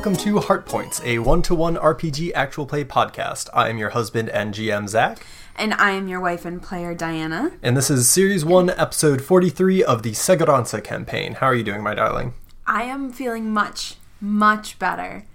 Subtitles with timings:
[0.00, 3.50] Welcome to Heart Points, a one to one RPG actual play podcast.
[3.52, 5.18] I am your husband and GM, Zach,
[5.56, 7.52] And I am your wife and player, Diana.
[7.62, 11.34] and this is Series 1, Episode 43 of the Seguranza campaign.
[11.34, 12.32] How are you doing, my darling?
[12.66, 15.26] I am feeling much, much better,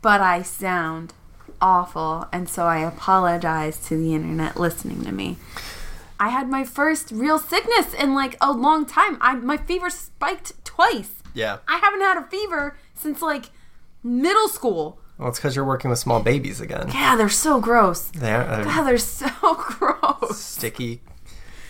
[0.00, 1.12] but I sound
[1.60, 5.36] awful, and so I apologize to the internet listening to me.
[6.18, 9.18] I had my first real sickness in like a long time.
[9.20, 11.16] I my fever spiked twice.
[11.34, 11.58] Yeah.
[11.68, 13.50] I haven't had a fever since like
[14.04, 15.00] middle school.
[15.18, 16.90] Well, it's because you're working with small babies again.
[16.92, 18.10] Yeah, they're so gross.
[18.14, 20.38] They're God, they're so gross.
[20.38, 21.02] sticky,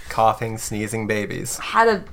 [0.08, 1.58] coughing, sneezing babies.
[1.58, 2.04] had a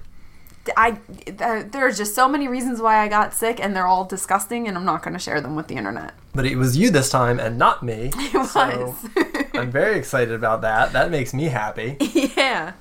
[0.78, 4.68] I there are just so many reasons why I got sick and they're all disgusting
[4.68, 6.14] and I'm not going to share them with the internet.
[6.36, 8.12] But it was you this time and not me.
[8.18, 9.10] It so was.
[9.56, 10.94] I'm very excited about that.
[10.94, 11.98] That makes me happy.
[12.38, 12.74] yeah.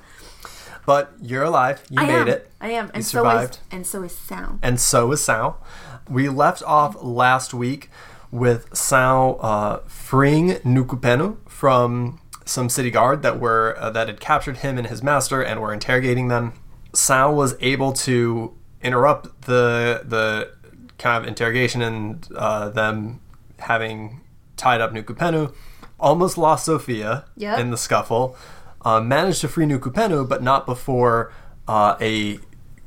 [0.85, 1.83] But you're alive.
[1.89, 2.27] You I made am.
[2.27, 2.51] it.
[2.59, 2.91] I am.
[2.93, 3.55] And survived.
[3.55, 4.59] so is and so is sound.
[4.61, 5.61] and so is Sal.
[6.09, 7.89] We left off last week
[8.31, 14.57] with Sal uh, freeing Nukupenu from some city guard that were uh, that had captured
[14.57, 16.53] him and his master and were interrogating them.
[16.93, 20.51] Sal was able to interrupt the the
[20.97, 23.21] kind of interrogation and uh, them
[23.59, 24.21] having
[24.57, 25.53] tied up Nukupenu.
[25.99, 27.59] Almost lost Zofia Yep.
[27.59, 28.35] in the scuffle.
[28.83, 31.31] Uh, managed to free Nukupenu, but not before
[31.67, 32.39] uh, a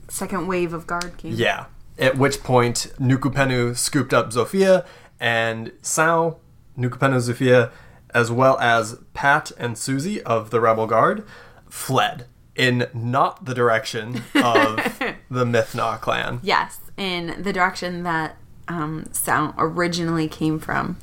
[0.08, 1.34] Second wave of guard came.
[1.34, 1.66] yeah.
[1.96, 4.84] At which point, Nukupenu scooped up Zofia,
[5.20, 6.38] and Sao,
[6.76, 7.70] Nukupenu, Zofia,
[8.12, 11.24] as well as Pat and Susie of the Rebel Guard,
[11.68, 14.76] fled in not the direction of
[15.30, 16.40] the Mithna clan.
[16.42, 18.36] Yes, in the direction that
[18.68, 20.96] um, sound originally came from.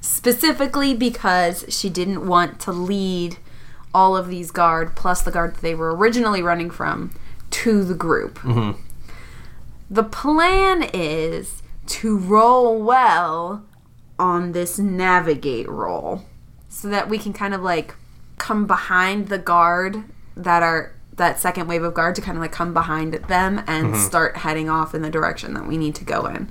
[0.00, 3.38] Specifically because she didn't want to lead
[3.94, 7.12] all of these guard plus the guard that they were originally running from
[7.50, 8.38] to the group.
[8.40, 8.80] Mm-hmm.
[9.90, 13.64] The plan is to roll well
[14.18, 16.24] on this navigate roll
[16.68, 17.94] so that we can kind of like
[18.38, 20.04] come behind the guard
[20.36, 23.88] that are that second wave of guard to kind of like come behind them and
[23.88, 24.06] mm-hmm.
[24.06, 26.50] start heading off in the direction that we need to go in.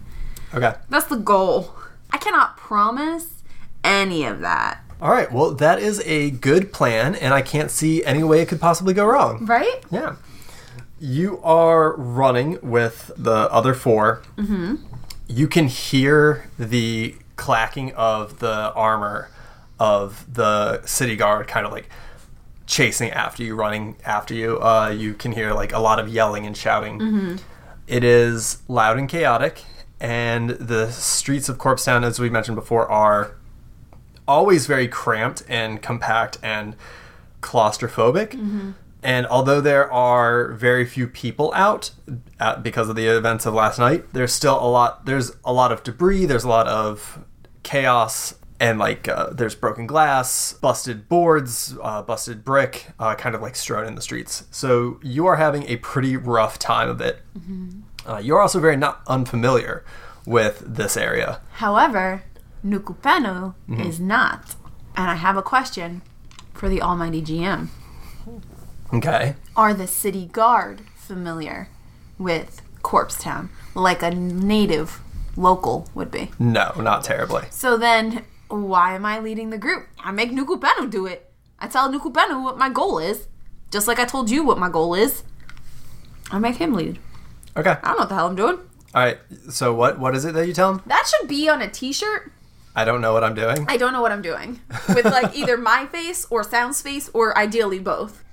[0.54, 0.74] Okay.
[0.90, 1.76] That's the goal.
[2.12, 3.44] I cannot promise
[3.84, 4.84] any of that.
[5.02, 5.32] All right.
[5.32, 8.94] Well, that is a good plan, and I can't see any way it could possibly
[8.94, 9.46] go wrong.
[9.46, 9.82] Right?
[9.90, 10.16] Yeah.
[11.00, 14.76] You are running with the other 4 Mm-hmm.
[15.28, 19.30] You can hear the clacking of the armor
[19.80, 21.90] of the city guard kind of like
[22.68, 24.62] chasing after you, running after you.
[24.62, 27.40] Uh, you can hear like a lot of yelling and shouting.
[27.88, 29.64] It is loud and chaotic,
[30.00, 33.32] and the streets of Corpse Town, as we mentioned before, are
[34.28, 36.76] always very cramped and compact and
[37.42, 38.74] claustrophobic.
[39.04, 41.90] And although there are very few people out
[42.40, 45.06] uh, because of the events of last night, there's still a lot.
[45.08, 46.26] There's a lot of debris.
[46.28, 47.20] There's a lot of
[47.64, 53.42] chaos, and like uh, there's broken glass, busted boards, uh, busted brick, uh, kind of
[53.42, 54.44] like strewn in the streets.
[54.52, 57.22] So you are having a pretty rough time of it.
[58.08, 59.84] Uh, you're also very not unfamiliar
[60.28, 61.40] with this area.
[61.54, 62.24] However,
[62.66, 63.82] Nukupenu mm-hmm.
[63.82, 64.56] is not.
[64.96, 66.02] And I have a question
[66.54, 67.68] for the almighty GM.
[68.94, 69.36] Okay.
[69.56, 71.70] Are the city guard familiar
[72.18, 75.00] with Corpse Town like a native
[75.36, 76.32] local would be?
[76.40, 77.44] No, not terribly.
[77.50, 79.88] So then, why am I leading the group?
[80.00, 81.32] I make Nukupenu do it.
[81.60, 83.28] I tell Nukupenu what my goal is,
[83.72, 85.24] just like I told you what my goal is.
[86.32, 87.00] I make him lead.
[87.56, 87.72] Okay.
[87.72, 88.58] I don't know what the hell I'm doing.
[88.94, 89.20] All right.
[89.50, 90.82] So what what is it that you tell him?
[90.86, 92.32] That should be on a T-shirt.
[92.76, 93.66] I don't know what I'm doing.
[93.68, 97.38] I don't know what I'm doing with like either my face or sound space or
[97.38, 98.24] ideally both.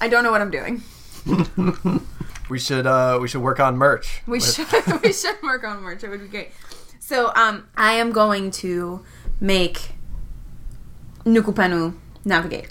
[0.00, 0.82] I don't know what I'm doing.
[2.48, 4.22] We should uh we should work on merch.
[4.26, 4.66] We should
[5.02, 6.04] we should work on merch.
[6.04, 6.50] It would be great.
[7.00, 9.04] So um, I am going to
[9.40, 9.90] make
[11.24, 12.70] Nukupenu navigate,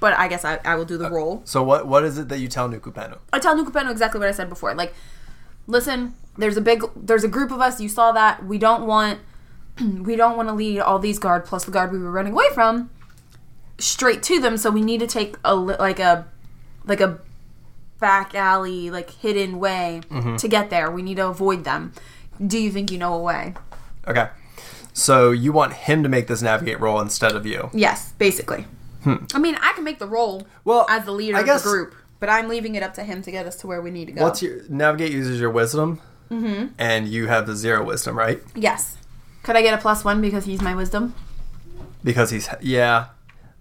[0.00, 1.42] but I guess I, I will do the role.
[1.44, 3.18] So what what is it that you tell Nukupenu?
[3.32, 4.74] I tell Nukupenu exactly what I said before.
[4.74, 4.94] Like,
[5.66, 7.80] listen, there's a big, there's a group of us.
[7.80, 8.44] You saw that.
[8.44, 9.20] We don't want,
[10.02, 12.46] we don't want to lead all these guard plus the guard we were running away
[12.54, 12.90] from
[13.78, 14.56] straight to them.
[14.56, 16.26] So we need to take a like a,
[16.84, 17.18] like a
[17.98, 20.02] back alley, like hidden way
[20.38, 20.90] to get there.
[20.90, 21.92] We need to avoid them.
[22.44, 23.54] Do you think you know a way?
[24.06, 24.28] Okay.
[24.92, 27.70] So you want him to make this navigate roll instead of you.
[27.72, 28.66] Yes, basically.
[29.06, 31.94] I mean, I can make the roll Well, as the leader I of the group,
[32.20, 34.12] but I'm leaving it up to him to get us to where we need to
[34.12, 34.22] go.
[34.22, 36.00] What's your navigate uses your wisdom,
[36.30, 36.68] mm-hmm.
[36.78, 38.40] and you have the zero wisdom, right?
[38.54, 38.96] yes.
[39.44, 41.14] Could I get a plus one because he's my wisdom?
[42.02, 43.06] Because he's yeah.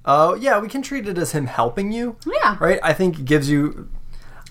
[0.05, 2.17] Oh yeah, we can treat it as him helping you.
[2.25, 2.57] Yeah.
[2.59, 2.79] Right.
[2.81, 3.89] I think it gives you.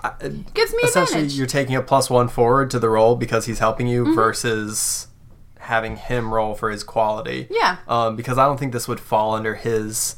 [0.04, 0.12] uh,
[0.54, 1.34] Gives me essentially advantage.
[1.34, 4.14] you're taking a plus one forward to the roll because he's helping you Mm-hmm.
[4.14, 5.08] versus
[5.60, 7.46] having him roll for his quality.
[7.50, 7.76] Yeah.
[7.86, 10.16] Um, because I don't think this would fall under his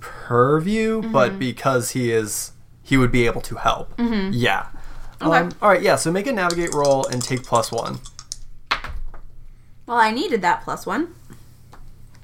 [0.00, 1.12] purview, Mm-hmm.
[1.12, 2.52] but because he is,
[2.82, 3.96] he would be able to help.
[3.96, 4.30] Mm-hmm.
[4.32, 4.68] Yeah.
[5.20, 5.38] Okay.
[5.38, 5.82] Um, all right.
[5.82, 5.96] Yeah.
[5.96, 7.98] So make a navigate roll and take plus one.
[9.86, 11.14] Well, I needed that plus one.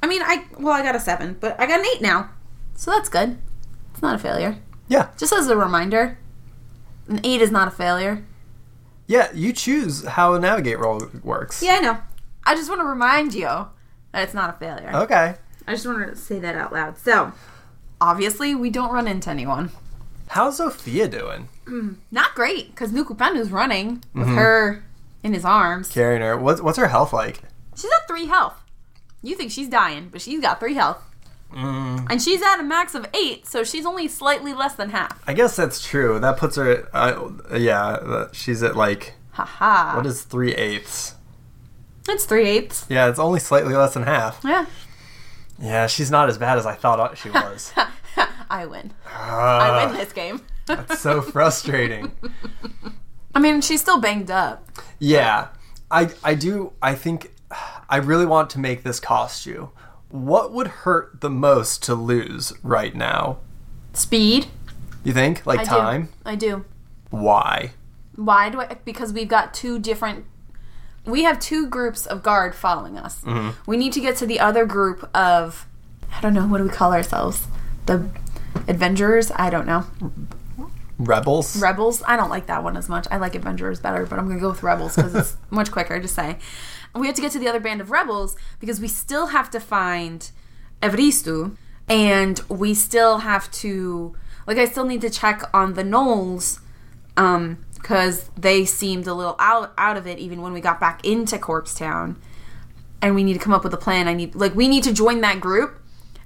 [0.03, 2.31] I mean, I well, I got a seven, but I got an eight now,
[2.75, 3.39] so that's good.
[3.93, 4.59] It's not a failure.
[4.89, 5.09] Yeah.
[5.19, 6.19] Just as a reminder,
[7.09, 8.25] an eight is not a failure.
[9.07, 9.29] Yeah.
[9.35, 11.63] You choose how a navigate roll works.
[11.63, 11.99] Yeah, I know.
[12.45, 13.47] I just want to remind you
[14.13, 14.91] that it's not a failure.
[14.95, 15.35] Okay.
[15.67, 16.97] I just wanted to say that out loud.
[16.97, 17.33] So,
[18.01, 19.71] obviously, we don't run into anyone.
[20.29, 21.49] How's Zofia doing?
[21.67, 24.37] Mm, not great, because Nukupenu's running with mm-hmm.
[24.37, 24.85] her
[25.29, 25.89] in his arms.
[25.89, 26.37] Carrying her.
[26.37, 27.41] What's what's her health like?
[27.77, 28.55] She's at three health.
[29.23, 31.03] You think she's dying, but she's got three health.
[31.55, 35.23] And she's at a max of eight, so she's only slightly less than half.
[35.27, 36.19] I guess that's true.
[36.21, 36.89] That puts her.
[36.93, 37.85] Uh, yeah.
[37.87, 39.97] uh, She's at like Haha.
[39.97, 41.15] what is three eighths?
[42.09, 42.85] It's three eighths.
[42.89, 44.41] Yeah, it's only slightly less than half.
[44.45, 44.67] Yeah.
[45.59, 47.73] Yeah, she's not as bad as I thought she was.
[48.51, 48.93] I win.
[49.07, 50.43] Ah, I win this game.
[50.67, 52.13] that's so frustrating.
[53.35, 54.69] I mean, she's still banged up.
[54.99, 55.49] Yeah,
[55.91, 56.73] I I do.
[56.83, 57.33] I think
[57.89, 59.71] I really want to make this cost you.
[60.11, 63.39] What would hurt the most to lose right now?
[63.93, 64.47] Speed.
[65.05, 66.03] You think like I time?
[66.05, 66.11] do.
[66.25, 66.65] I do.
[67.11, 67.73] Why?
[68.17, 68.77] Why do I?
[68.85, 70.25] Because we've got two different.
[71.05, 73.21] We have two groups of guard following us.
[73.23, 73.71] Mm-hmm.
[73.71, 75.67] We need to get to the other group of.
[76.13, 76.47] I don't know.
[76.47, 77.47] What do we call ourselves?
[77.87, 78.09] The
[78.67, 79.31] Adventurers?
[79.37, 79.85] I don't know.
[80.99, 81.61] Rebels?
[81.61, 82.03] Rebels?
[82.07, 83.07] I don't like that one as much.
[83.11, 86.01] I like Adventurers better, but I'm going to go with Rebels because it's much quicker
[86.01, 86.39] to say.
[86.95, 89.61] We have to get to the other band of Rebels because we still have to
[89.61, 90.31] find
[90.83, 91.57] Evaristo
[91.89, 94.17] and we still have to.
[94.47, 96.61] Like, I still need to check on the Gnolls
[97.17, 101.05] um because they seemed a little out out of it even when we got back
[101.05, 102.17] into Corpse Town
[103.03, 104.93] and we need to come up with a plan i need like we need to
[104.93, 105.81] join that group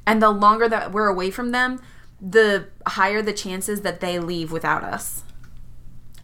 [0.06, 1.80] and the longer that we're away from them
[2.24, 5.24] the higher the chances that they leave without us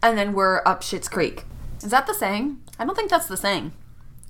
[0.01, 1.43] and then we're up Schitt's creek
[1.83, 3.73] is that the saying i don't think that's the saying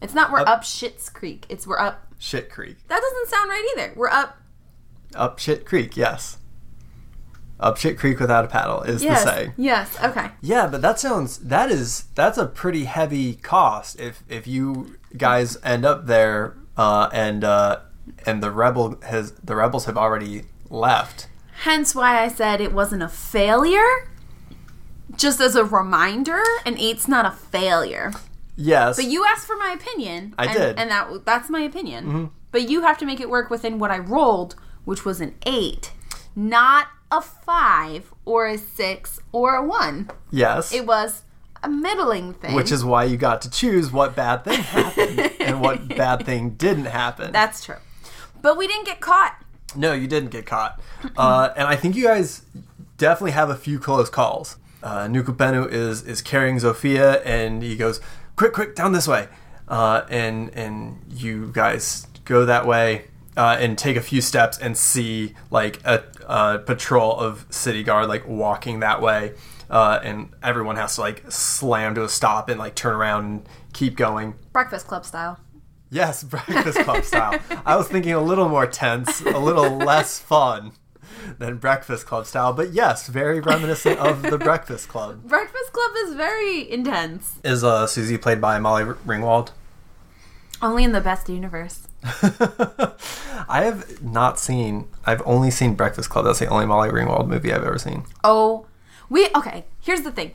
[0.01, 2.75] it's not we're Up- up, Schitt's creek it's we're up Shit Creek.
[2.89, 4.38] that doesn't sound right either we're up
[5.16, 5.95] Up Shit Creek.
[5.95, 6.38] Yes.
[7.62, 9.54] Up Shit Creek without a paddle is yes the saying.
[9.57, 14.48] yes okay Yeah, but that sounds that is that's a pretty heavy cost if if
[14.48, 17.80] you guys end up there uh, and uh,
[18.25, 21.27] and the rebel has the rebels have already left.
[21.63, 24.09] Hence why I said it wasn't a failure.
[25.15, 28.11] Just as a reminder, an eight's not a failure.
[28.56, 30.35] Yes, But you asked for my opinion.
[30.38, 30.61] I and, did.
[30.75, 30.79] Mm-hmm.
[30.79, 32.31] and that that's my opinion.
[32.51, 35.94] But you have to make it work within what I rolled, which was an eight,
[36.35, 40.09] not a five or a six or a one.
[40.31, 41.23] yes, It was
[41.63, 42.53] a middling thing.
[42.53, 46.51] which is why you got to choose what bad thing happened and what bad thing
[46.51, 47.31] didn't happen.
[47.31, 47.77] that's true.
[48.41, 49.41] But we didn't get caught.
[49.75, 50.81] No, you didn't get caught.
[51.18, 52.44] Uh, and I think you guys
[52.97, 54.57] definitely have a few close calls.
[54.81, 57.99] Uh, Nukupenu is is carrying Zofia, and he goes,
[58.35, 59.28] "Quick, quick, down this way!"
[59.68, 64.78] Uh, and and you guys go that way uh, and take a few steps and
[64.78, 69.33] see like a, a patrol of city guard like walking that way,
[69.69, 73.49] uh, and everyone has to like slam to a stop and like turn around and
[73.73, 74.33] keep going.
[74.54, 75.40] Breakfast Club style.
[75.91, 77.39] Yes, Breakfast Club style.
[77.65, 80.73] I was thinking a little more tense, a little less fun
[81.37, 85.23] than Breakfast Club style, but yes, very reminiscent of the Breakfast Club.
[85.23, 87.39] Breakfast Club is very intense.
[87.43, 89.51] Is uh, Susie played by Molly Ringwald?
[90.61, 91.87] Only in the best universe.
[92.03, 94.87] I have not seen.
[95.05, 96.25] I've only seen Breakfast Club.
[96.25, 98.03] That's the only Molly Ringwald movie I've ever seen.
[98.23, 98.65] Oh,
[99.09, 99.65] we okay.
[99.81, 100.33] Here's the thing.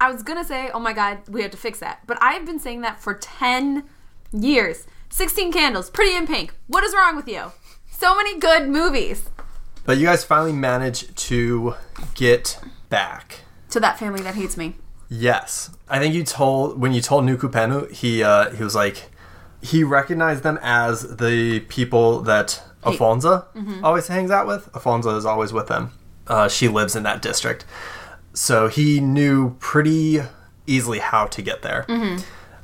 [0.00, 2.58] I was gonna say, oh my god, we have to fix that, but I've been
[2.58, 3.84] saying that for ten
[4.32, 4.86] years.
[5.16, 6.52] Sixteen Candles, Pretty in Pink.
[6.66, 7.50] What is wrong with you?
[7.90, 9.30] So many good movies.
[9.86, 11.74] But you guys finally managed to
[12.14, 13.40] get back.
[13.70, 14.76] To that family that hates me.
[15.08, 19.08] Yes, I think you told when you told Nukupenu, he uh, he was like
[19.62, 22.62] he recognized them as the people that.
[22.82, 23.46] Afonso
[23.82, 24.70] always hangs out with.
[24.72, 25.92] Afonso is always with them.
[26.26, 27.64] Uh, she lives in that district,
[28.34, 30.20] so he knew pretty
[30.66, 31.86] easily how to get there.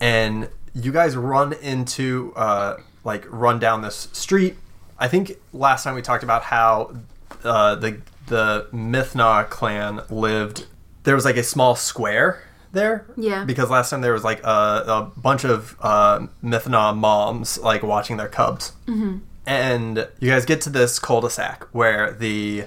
[0.02, 4.56] And you guys run into uh, like run down this street.
[4.98, 6.96] I think last time we talked about how
[7.44, 10.66] uh, the the Mithna clan lived.
[11.02, 13.06] There was like a small square there.
[13.16, 13.44] Yeah.
[13.44, 18.16] Because last time there was like a, a bunch of uh, Mithna moms like watching
[18.16, 18.72] their cubs.
[18.86, 19.18] Mm-hmm.
[19.44, 22.66] And you guys get to this cul-de-sac where the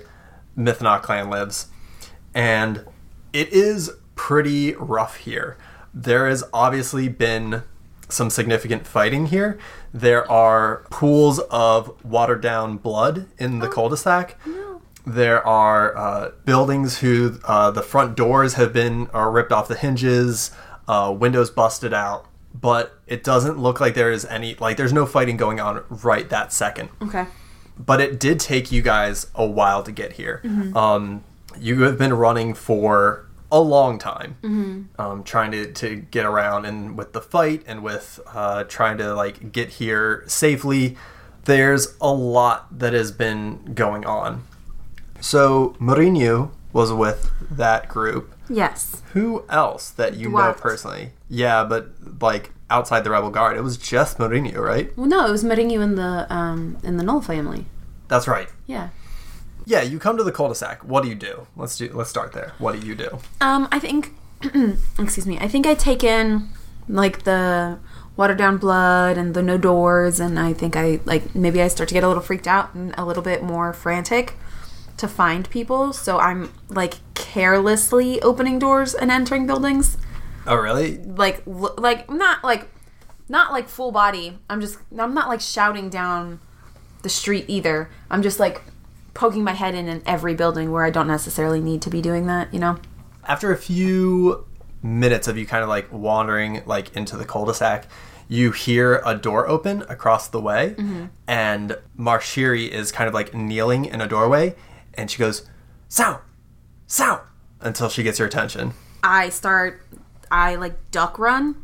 [0.57, 1.67] Mithna clan lives,
[2.33, 2.85] and
[3.31, 5.57] it is pretty rough here.
[5.93, 7.63] There has obviously been
[8.09, 9.57] some significant fighting here.
[9.93, 14.37] There are pools of watered down blood in the cul-de-sac.
[15.07, 19.75] There are uh, buildings who uh, the front doors have been are ripped off the
[19.75, 20.51] hinges,
[20.87, 25.05] uh, windows busted out, but it doesn't look like there is any like there's no
[25.05, 27.25] fighting going on right that second Okay.
[27.77, 30.41] but it did take you guys a while to get here.
[30.75, 31.23] Um,
[31.59, 36.97] you have been running for a long time, um, trying to, to get around, and
[36.97, 40.97] with the fight and with uh, trying to like get here safely,
[41.45, 44.43] there's a lot that has been going on.
[45.21, 48.35] So Mourinho was with that group.
[48.49, 49.01] Yes.
[49.13, 51.11] Who else that you know personally?
[51.29, 51.89] Yeah, but
[52.21, 54.95] like outside the Rebel Guard, it was just Mourinho, right?
[54.97, 57.65] Well, no, it was Meringue in the um in the Null family.
[58.07, 58.49] That's right.
[58.67, 58.89] Yeah.
[59.65, 60.83] Yeah, you come to the cul-de-sac.
[60.83, 61.47] What do you do?
[61.55, 61.89] Let's do.
[61.93, 62.53] Let's start there.
[62.59, 63.19] What do you do?
[63.41, 64.11] Um, I think,
[64.99, 66.49] excuse me, I think I take in
[66.87, 67.79] like the
[68.15, 71.89] watered down blood and the no doors, and I think I like maybe I start
[71.89, 74.35] to get a little freaked out and a little bit more frantic
[74.97, 75.91] to find people.
[75.93, 79.97] So I'm like carelessly opening doors and entering buildings,
[80.47, 80.97] Oh, really?
[80.99, 82.69] like like not like
[83.27, 84.37] not like full body.
[84.49, 86.39] I'm just I'm not like shouting down
[87.01, 87.89] the street either.
[88.11, 88.61] I'm just like
[89.15, 92.27] poking my head in in every building where I don't necessarily need to be doing
[92.27, 92.53] that.
[92.53, 92.77] You know.
[93.27, 94.45] After a few
[94.83, 97.87] minutes of you kind of like wandering like into the cul-de-sac,
[98.27, 100.75] you hear a door open across the way,
[101.27, 104.55] and Marshiri is kind of like kneeling in a doorway,
[104.93, 105.47] and she goes,
[105.87, 106.21] "Sow,
[106.87, 107.21] sow,"
[107.61, 108.73] until she gets your attention.
[109.03, 109.81] I start
[110.31, 111.55] I like duck run.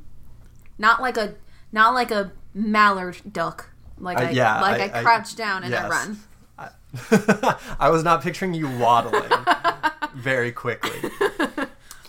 [0.77, 1.35] Not like a
[1.71, 3.69] not like a mallard duck.
[3.99, 6.19] Like Uh, I yeah, like I- I, I- crouch down and I run.
[7.79, 9.29] I was not picturing you waddling
[10.15, 11.09] very quickly.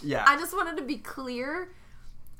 [0.02, 0.24] Yeah.
[0.26, 1.68] I just wanted to be clear.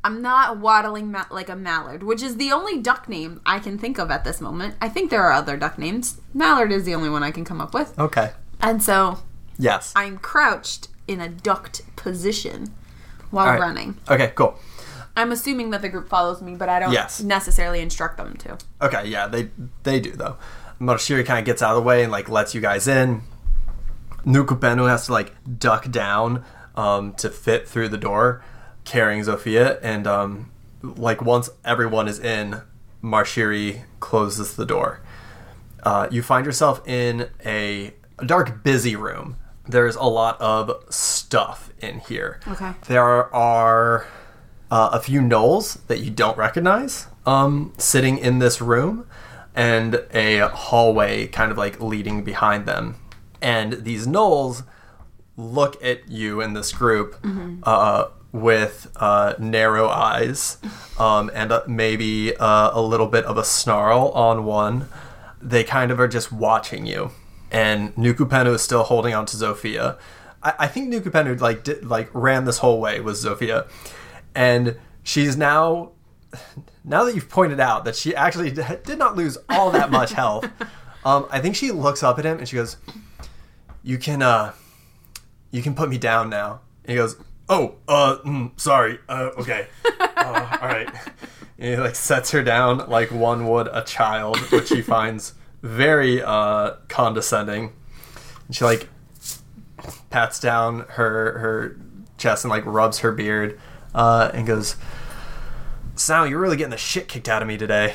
[0.04, 3.78] I'm not waddling ma- like a mallard, which is the only duck name I can
[3.78, 4.74] think of at this moment.
[4.80, 6.20] I think there are other duck names.
[6.34, 7.96] Mallard is the only one I can come up with.
[7.98, 8.32] okay.
[8.60, 9.20] And so
[9.58, 9.92] Yes.
[9.94, 12.74] I'm crouched in a ducked position
[13.30, 13.60] while right.
[13.60, 13.96] running.
[14.10, 14.32] Okay.
[14.34, 14.58] Cool.
[15.16, 17.20] I'm assuming that the group follows me, but I don't Yes.
[17.22, 18.56] necessarily instruct them to.
[18.80, 19.50] Okay, yeah, they
[19.82, 20.36] they do though.
[20.80, 23.22] Marshiri kind of gets out of the way and like lets you guys in.
[24.24, 26.44] Nukupenu has to like duck down
[26.76, 28.42] um, to fit through the door,
[28.84, 30.50] carrying Zofia, and um,
[30.82, 32.62] like once everyone is in,
[33.02, 35.00] Marshiri closes the door.
[35.82, 39.36] Uh, you find yourself in a, a dark, busy room.
[39.68, 42.40] There's a lot of stuff in here.
[42.46, 42.72] Okay.
[42.86, 44.06] There are
[44.70, 49.06] uh, a few gnolls that you don't recognize um, sitting in this room,
[49.54, 52.96] and a hallway kind of like leading behind them.
[53.40, 54.64] And these gnolls
[55.36, 57.16] look at you in this group
[57.64, 60.58] uh, with uh, narrow eyes
[60.98, 64.88] um, and uh, maybe uh, a little bit of a snarl on one.
[65.40, 67.10] They kind of are just watching you.
[67.50, 69.98] And Nukupenu is still holding on to Zofia.
[70.42, 73.68] I, I think Nukupenu like did, like ran this whole way with Zofia,
[74.34, 75.90] and she's now
[76.84, 78.50] now that you've pointed out that she actually
[78.84, 80.44] did not lose all that much health.
[81.04, 82.76] Um, I think she looks up at him and she goes,
[83.82, 84.52] "You can uh,
[85.50, 87.16] you can put me down now." And he goes,
[87.48, 88.98] "Oh, uh, mm, sorry.
[89.08, 89.66] Uh, okay,
[90.00, 90.88] uh, all right."
[91.58, 96.20] And he like sets her down like one would a child, which he finds very
[96.20, 97.72] uh, condescending.
[98.48, 98.88] And she like
[100.10, 101.76] pats down her her
[102.18, 103.60] chest and like rubs her beard
[103.94, 104.74] uh, and goes,
[105.94, 107.94] "Sal, you're really getting the shit kicked out of me today."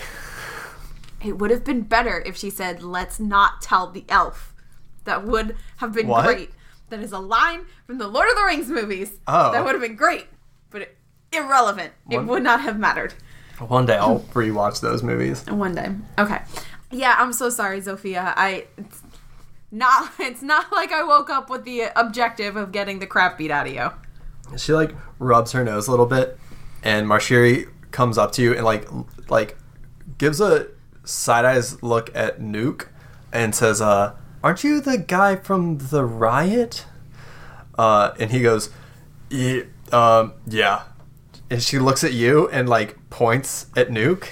[1.24, 4.54] It would have been better if she said, "Let's not tell the elf."
[5.06, 6.25] That would have been What?
[6.25, 6.51] great.
[6.89, 9.12] That is a line from the Lord of the Rings movies.
[9.27, 9.51] Oh.
[9.51, 10.27] That would have been great,
[10.70, 10.98] but it,
[11.32, 11.94] irrelevant.
[12.10, 13.13] It would not have mattered.
[13.60, 15.46] One day I'll rewatch those movies.
[15.48, 15.89] One day.
[16.20, 16.39] Okay.
[16.92, 18.34] Yeah, I'm so sorry, Zofia.
[18.36, 19.01] I it's
[19.72, 23.51] not it's not like I woke up with the objective of getting the crap beat
[23.51, 23.89] out of you.
[24.58, 26.39] She like rubs her nose a little bit,
[26.84, 28.88] and Marshiri comes up to you and like
[29.29, 29.58] like
[30.17, 30.67] gives a
[31.03, 32.88] side eyes look at Nuke
[33.32, 36.86] and says, "Uh, aren't you the guy from the riot?"
[37.77, 38.70] Uh, and he goes,
[39.29, 40.84] "Yeah, um, yeah."
[41.50, 44.29] And she looks at you and like points at Nuke.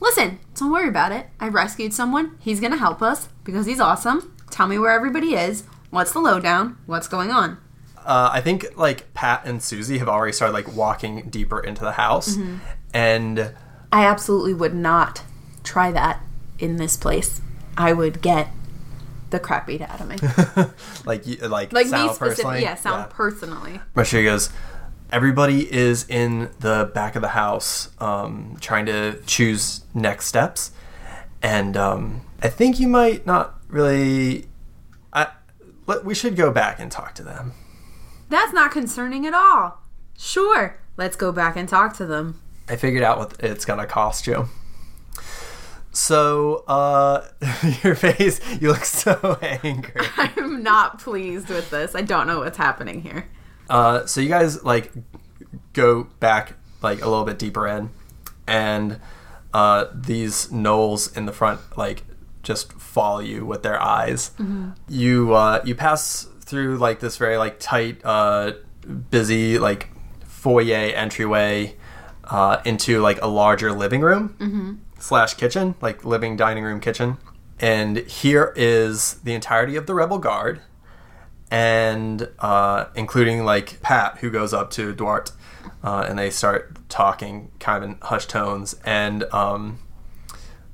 [0.00, 1.26] Listen, don't worry about it.
[1.38, 2.36] I rescued someone.
[2.40, 4.34] He's gonna help us because he's awesome.
[4.50, 5.64] Tell me where everybody is.
[5.90, 6.78] What's the lowdown?
[6.86, 7.58] What's going on?
[8.04, 11.92] Uh, I think like Pat and Susie have already started like walking deeper into the
[11.92, 12.36] house,
[12.92, 13.52] and
[13.92, 15.22] I absolutely would not
[15.62, 16.20] try that
[16.58, 17.40] in this place.
[17.76, 18.50] I would get
[19.30, 20.16] the crap beat out of me.
[21.04, 23.80] like you, like Like Sal me specifically, personally, yeah, sound personally.
[23.94, 24.50] Marshiri goes,
[25.10, 30.72] Everybody is in the back of the house um, trying to choose next steps.
[31.42, 34.46] And um, I think you might not really.
[35.12, 35.28] I,
[35.86, 37.52] let, we should go back and talk to them.
[38.28, 39.80] That's not concerning at all.
[40.18, 42.40] Sure, let's go back and talk to them.
[42.68, 44.48] I figured out what it's to cost you.
[45.92, 47.26] So, uh,
[47.82, 50.06] your face, you look so angry.
[50.16, 51.94] I'm not pleased with this.
[51.94, 53.26] I don't know what's happening here.
[53.70, 54.92] Uh, so you guys like
[55.72, 57.90] go back like a little bit deeper in,
[58.46, 59.00] and
[59.54, 62.04] uh, these gnolls in the front like
[62.42, 64.32] just follow you with their eyes.
[64.88, 68.52] You uh, you pass through like this very like tight, uh,
[69.10, 69.88] busy like
[70.26, 71.74] foyer entryway
[72.26, 77.18] uh, into like a larger living room slash kitchen, like living dining room kitchen.
[77.58, 80.60] And here is the entirety of the rebel guard
[81.50, 85.32] and uh, including like Pat, who goes up to Duarte,
[85.82, 88.74] uh, and they start talking kind of in hushed tones.
[88.84, 89.78] And um,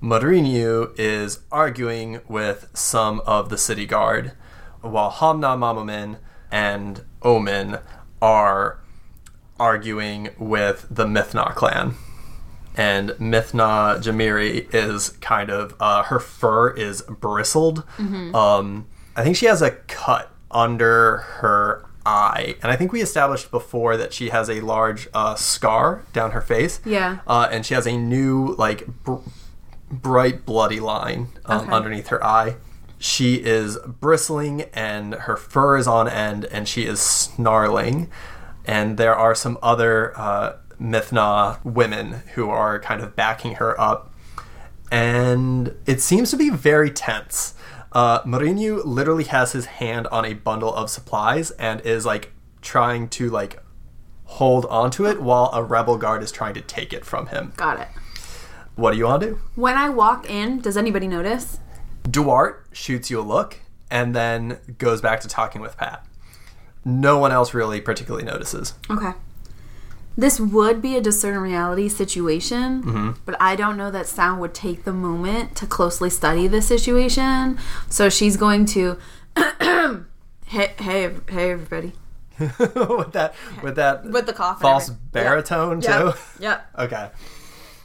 [0.02, 4.32] is arguing with some of the city guard,
[4.80, 6.18] while Hamna Mamamin
[6.50, 7.80] and Omin
[8.20, 8.81] are
[9.66, 11.94] arguing with the Mithna clan.
[12.76, 17.84] And Mithna Jamiri is kind of uh, her fur is bristled.
[17.98, 23.50] Um, I think she has a cut under her eye, and I think we established
[23.50, 26.80] before that she has a large uh, scar down her face.
[26.84, 27.18] Yeah.
[27.26, 29.16] uh, and she has a new like br-
[29.90, 31.72] bright bloody line um, Okay.
[31.72, 32.56] underneath her eye.
[32.98, 38.08] She is bristling and her fur is on end, and she is snarling.
[38.64, 44.12] And there are some other uh, Mithna women who are kind of backing her up
[44.92, 47.54] and it seems to be very tense.
[47.92, 53.08] Uh, Mourinho literally has his hand on a bundle of supplies and is like trying
[53.08, 53.62] to like
[54.24, 57.54] hold onto it while a rebel guard is trying to take it from him.
[57.56, 57.88] Got it.
[58.76, 59.40] What do you want to do?
[59.54, 61.58] When I walk in, does anybody notice?
[62.10, 66.06] Duarte shoots you a look and then goes back to talking with Pat.
[66.84, 68.74] No one else really particularly notices.
[68.90, 69.12] Okay.
[70.16, 74.84] This would be a discern reality situation, but I don't know that Sound would take
[74.84, 77.58] the moment to closely study the situation.
[77.88, 78.98] So she's going to,
[79.60, 79.94] hey,
[80.46, 80.74] hey,
[81.30, 81.92] hey, everybody,
[82.38, 84.60] with that, with that with the cough.
[84.60, 85.90] false baritone Yep.
[86.00, 86.06] too.
[86.06, 86.16] Yep.
[86.40, 86.68] yep.
[86.78, 87.10] Okay.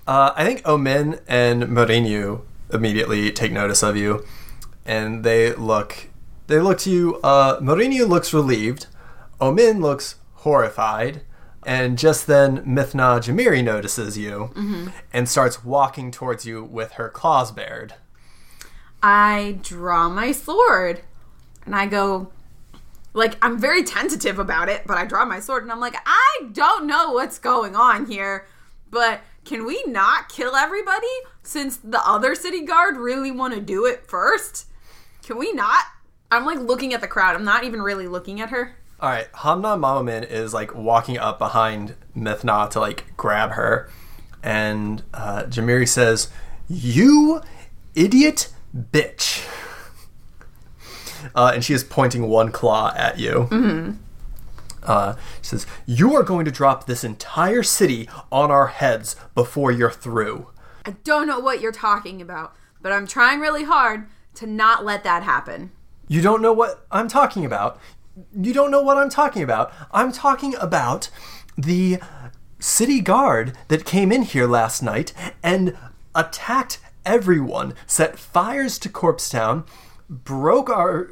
[0.05, 2.41] Uh, I think Omin and Mourinho
[2.73, 4.25] immediately take notice of you,
[4.86, 6.06] and they look.
[6.47, 7.19] They look to you.
[7.23, 8.88] Uh, Mourinho looks relieved.
[9.39, 11.21] Omin looks horrified,
[11.65, 14.51] and just then Mithna Jamiri notices you
[15.13, 17.93] and starts walking towards you with her claws bared.
[19.03, 21.01] I draw my sword
[21.65, 22.31] and I go,
[23.13, 26.47] like, I'm very tentative about it, but I draw my sword and I'm like, I
[26.51, 28.47] don't know what's going on here,
[28.89, 31.07] but can we not kill everybody
[31.43, 34.65] since the other city guard really want to do it first?
[35.21, 35.83] Can we not?
[36.31, 37.35] I'm like looking at the crowd.
[37.35, 38.75] I'm not even really looking at her.
[38.99, 43.89] All right, Hamna Mamomin is like walking up behind Mithna to like grab her,
[44.41, 46.29] and uh, Jamiri says,
[46.67, 47.41] "You
[47.93, 49.47] idiot bitch,"
[51.35, 53.47] uh, and she is pointing one claw at you.
[53.51, 53.91] Mm-hmm.
[54.81, 59.71] Uh, she says, "You are going to drop this entire city on our heads before
[59.71, 60.47] you're through."
[60.87, 65.03] I don't know what you're talking about, but I'm trying really hard to not let
[65.03, 65.71] that happen.
[66.07, 67.79] You don't know what I'm talking about.
[68.35, 69.71] You don't know what I'm talking about.
[69.91, 71.09] I'm talking about
[71.57, 71.99] the
[72.59, 75.77] city guard that came in here last night and
[76.15, 79.65] attacked everyone, set fires to Corpse Town,
[80.09, 81.09] broke our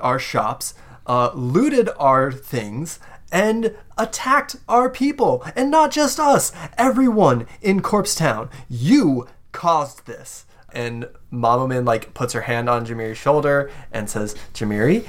[0.00, 0.74] our shops,
[1.06, 2.98] uh, looted our things,
[3.30, 5.44] and attacked our people.
[5.56, 8.50] And not just us, everyone in Corpse Town.
[8.68, 10.46] You caused this.
[10.72, 15.06] And Mamamin like puts her hand on Jamiri's shoulder and says, Jamiri,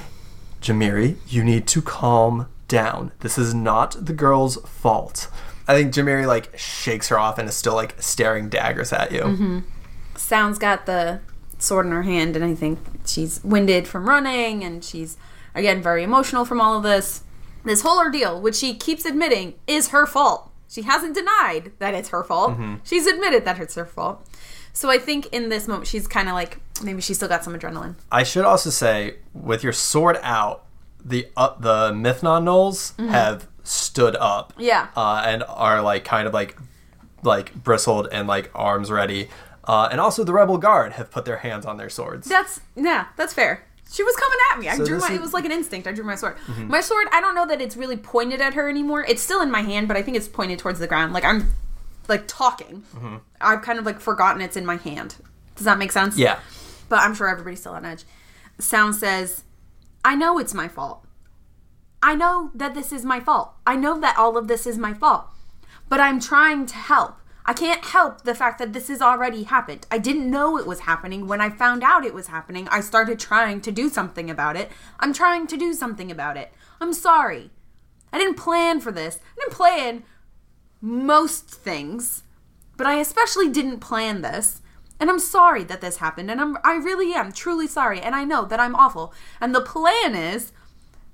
[0.60, 3.12] Jamiri, you need to calm down.
[3.20, 5.28] This is not the girl's fault.
[5.66, 9.20] I think Jamiri like shakes her off and is still like staring daggers at you.
[9.20, 9.58] Mm-hmm.
[10.16, 11.20] Sound's got the
[11.58, 15.16] sword in her hand, and I think she's winded from running, and she's
[15.54, 17.22] again very emotional from all of this.
[17.64, 20.50] This whole ordeal, which she keeps admitting is her fault.
[20.68, 22.52] She hasn't denied that it's her fault.
[22.52, 22.76] Mm-hmm.
[22.84, 24.26] She's admitted that it's her fault.
[24.74, 27.54] So I think in this moment, she's kind of like maybe she's still got some
[27.58, 27.94] adrenaline.
[28.12, 30.64] I should also say, with your sword out,
[31.02, 34.88] the uh, the Mithnon Gnolls have stood up, Yeah.
[34.96, 36.58] uh, and are like kind of like
[37.22, 39.28] like bristled and like arms ready.
[39.66, 42.28] Uh, and also the rebel guard have put their hands on their swords.
[42.28, 43.64] That's yeah, that's fair.
[43.90, 44.68] She was coming at me.
[44.68, 45.04] I So drew my.
[45.04, 45.14] is- Mm-hmm.
[45.16, 45.86] It was like an instinct.
[45.86, 46.36] I drew my sword.
[46.58, 47.06] My sword.
[47.12, 49.04] I don't know that it's really pointed at her anymore.
[49.06, 51.12] It's still in my hand, but I think it's pointed towards the ground.
[51.12, 51.52] Like I'm,
[52.08, 52.82] like talking.
[52.94, 53.16] Mm-hmm.
[53.40, 55.16] I've kind of like forgotten it's in my hand.
[55.56, 56.16] Does that make sense?
[56.16, 56.38] Yeah.
[56.88, 58.04] But I'm sure everybody's still on edge.
[58.58, 59.44] Sound says,
[60.04, 61.06] "I know it's my fault.
[62.02, 63.52] I know that this is my fault.
[63.66, 65.26] I know that all of this is my fault.
[65.88, 67.16] But I'm trying to help.
[67.46, 69.86] I can't help the fact that this has already happened.
[69.90, 71.26] I didn't know it was happening.
[71.26, 74.70] When I found out it was happening, I started trying to do something about it.
[74.98, 76.52] I'm trying to do something about it.
[76.80, 77.50] I'm sorry.
[78.12, 79.18] I didn't plan for this.
[79.36, 80.04] I didn't plan
[80.84, 82.24] most things,
[82.76, 84.60] but I especially didn't plan this.
[85.00, 88.24] And I'm sorry that this happened, and I'm I really am truly sorry, and I
[88.24, 89.12] know that I'm awful.
[89.40, 90.52] And the plan is,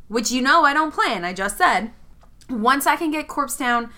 [0.08, 1.92] which you know I don't plan, I just said,
[2.48, 3.90] once I can get Corpse Town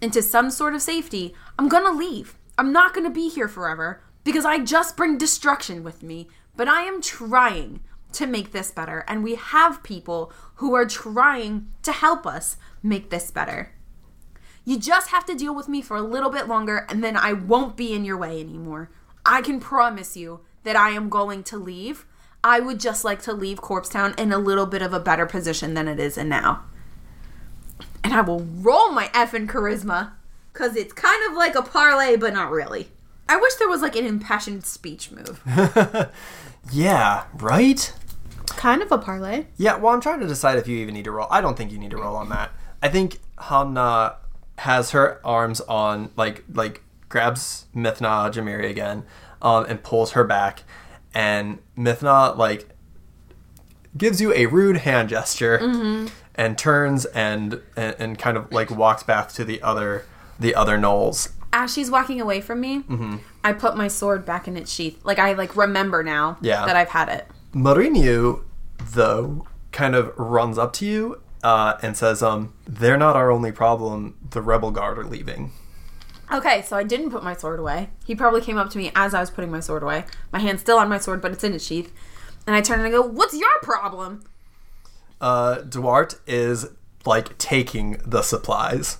[0.00, 2.38] into some sort of safety, I'm gonna leave.
[2.56, 6.28] I'm not gonna be here forever because I just bring destruction with me.
[6.56, 7.80] But I am trying
[8.12, 13.10] to make this better, and we have people who are trying to help us make
[13.10, 13.72] this better.
[14.68, 17.32] You just have to deal with me for a little bit longer, and then I
[17.32, 18.90] won't be in your way anymore.
[19.24, 22.04] I can promise you that I am going to leave.
[22.44, 25.24] I would just like to leave Corpse Town in a little bit of a better
[25.24, 26.64] position than it is in now.
[28.04, 30.10] And I will roll my effing charisma,
[30.52, 32.90] because it's kind of like a parlay, but not really.
[33.26, 35.40] I wish there was like an impassioned speech move.
[36.70, 37.90] Yeah, right?
[38.48, 39.46] kind of a parlay.
[39.56, 41.28] Yeah, well, I'm trying to decide if you even need to roll.
[41.30, 42.50] I don't think you need to roll on that.
[42.82, 44.16] I think Hanna
[44.58, 49.04] has her arms on, like, like grabs Mithna Jamiri again,
[49.40, 50.64] um, and pulls her back,
[51.14, 52.68] and Mithna like
[53.96, 59.02] gives you a rude hand gesture, and turns and, and and kind of like walks
[59.02, 60.04] back to the other
[60.38, 61.32] the other gnolls.
[61.52, 62.84] As she's walking away from me,
[63.42, 65.00] I put my sword back in its sheath.
[65.04, 66.66] Like I like remember now Yeah.
[66.66, 67.26] that I've had it.
[67.54, 68.42] Mourinho,
[68.92, 73.52] though, kind of runs up to you uh, and says, "Um, they're not our only
[73.52, 74.16] problem.
[74.30, 75.52] The rebel guard are leaving."
[76.30, 77.88] Okay, so I didn't put my sword away.
[78.04, 80.04] He probably came up to me as I was putting my sword away.
[80.32, 81.92] My hand's still on my sword, but it's in its sheath.
[82.46, 84.24] And I turn and I go, What's your problem?
[85.20, 86.66] Uh, Duarte is
[87.04, 88.98] like taking the supplies,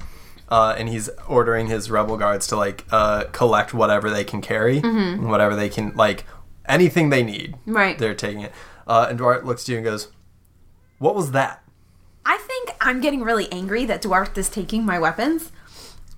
[0.48, 4.80] uh, and he's ordering his rebel guards to like uh, collect whatever they can carry,
[4.80, 6.24] whatever they can like
[6.66, 7.56] anything they need.
[7.66, 7.98] Right.
[7.98, 8.52] They're taking it.
[8.86, 10.08] Uh, and Duarte looks at you and goes,
[10.98, 11.62] "What was that?"
[12.28, 15.50] I think I'm getting really angry that Duarte is taking my weapons.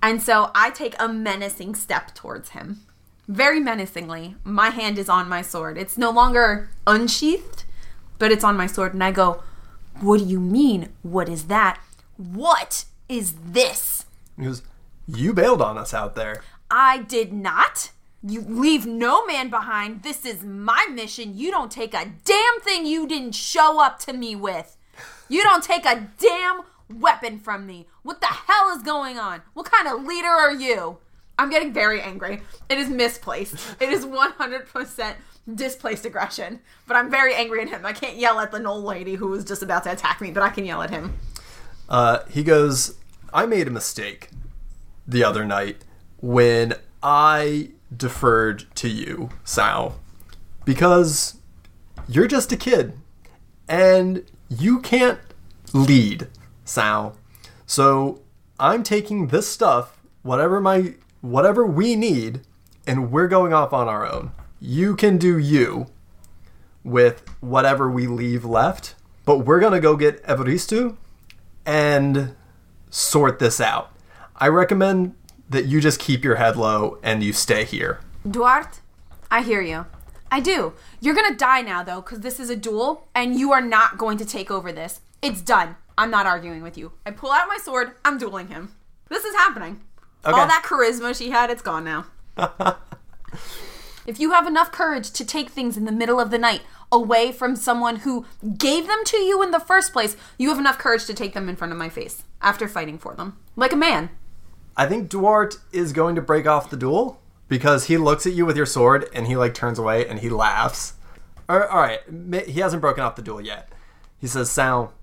[0.03, 2.81] And so I take a menacing step towards him.
[3.29, 4.35] Very menacingly.
[4.43, 5.77] My hand is on my sword.
[5.77, 7.63] It's no longer unsheathed,
[8.19, 8.93] but it's on my sword.
[8.93, 9.41] And I go,
[10.01, 10.89] What do you mean?
[11.01, 11.79] What is that?
[12.17, 14.05] What is this?
[14.37, 14.63] He goes,
[15.07, 17.91] "You bailed on us out there." I did not.
[18.21, 20.03] You leave no man behind.
[20.03, 21.37] This is my mission.
[21.37, 24.77] You don't take a damn thing you didn't show up to me with.
[25.31, 26.59] You don't take a damn
[26.99, 27.87] weapon from me.
[28.03, 29.41] What the hell is going on?
[29.53, 30.97] What kind of leader are you?
[31.39, 32.41] I'm getting very angry.
[32.67, 33.55] It is misplaced.
[33.79, 35.15] It is 100%
[35.55, 36.59] displaced aggression.
[36.85, 37.85] But I'm very angry at him.
[37.85, 40.43] I can't yell at the gnoll lady who was just about to attack me, but
[40.43, 41.17] I can yell at him.
[41.87, 42.97] Uh, he goes,
[43.33, 44.31] I made a mistake
[45.07, 45.85] the other night
[46.19, 49.97] when I deferred to you, Sal,
[50.65, 51.37] because
[52.09, 52.97] you're just a kid
[53.69, 54.25] and
[54.59, 55.19] you can't
[55.73, 56.27] lead,
[56.65, 57.15] Sal.
[57.65, 58.21] So
[58.59, 62.41] I'm taking this stuff, whatever my whatever we need,
[62.85, 64.31] and we're going off on our own.
[64.59, 65.87] You can do you
[66.83, 70.97] with whatever we leave left, but we're gonna go get Evaristo
[71.65, 72.35] and
[72.89, 73.91] sort this out.
[74.35, 75.15] I recommend
[75.49, 77.99] that you just keep your head low and you stay here.
[78.29, 78.79] Duarte,
[79.29, 79.85] I hear you.
[80.31, 80.73] I do.
[81.01, 84.17] You're gonna die now, though, because this is a duel, and you are not going
[84.17, 85.01] to take over this.
[85.21, 85.75] It's done.
[85.97, 86.93] I'm not arguing with you.
[87.05, 87.91] I pull out my sword.
[88.05, 88.73] I'm dueling him.
[89.09, 89.81] This is happening.
[90.25, 90.39] Okay.
[90.39, 92.05] All that charisma she had, it's gone now.
[94.07, 97.31] if you have enough courage to take things in the middle of the night away
[97.31, 98.25] from someone who
[98.57, 101.49] gave them to you in the first place, you have enough courage to take them
[101.49, 103.37] in front of my face after fighting for them.
[103.55, 104.09] Like a man.
[104.77, 107.20] I think Duarte is going to break off the duel
[107.51, 110.29] because he looks at you with your sword and he like turns away and he
[110.29, 110.93] laughs.
[111.49, 111.99] All right,
[112.47, 113.67] he hasn't broken off the duel yet.
[114.17, 114.93] He says, "Sal,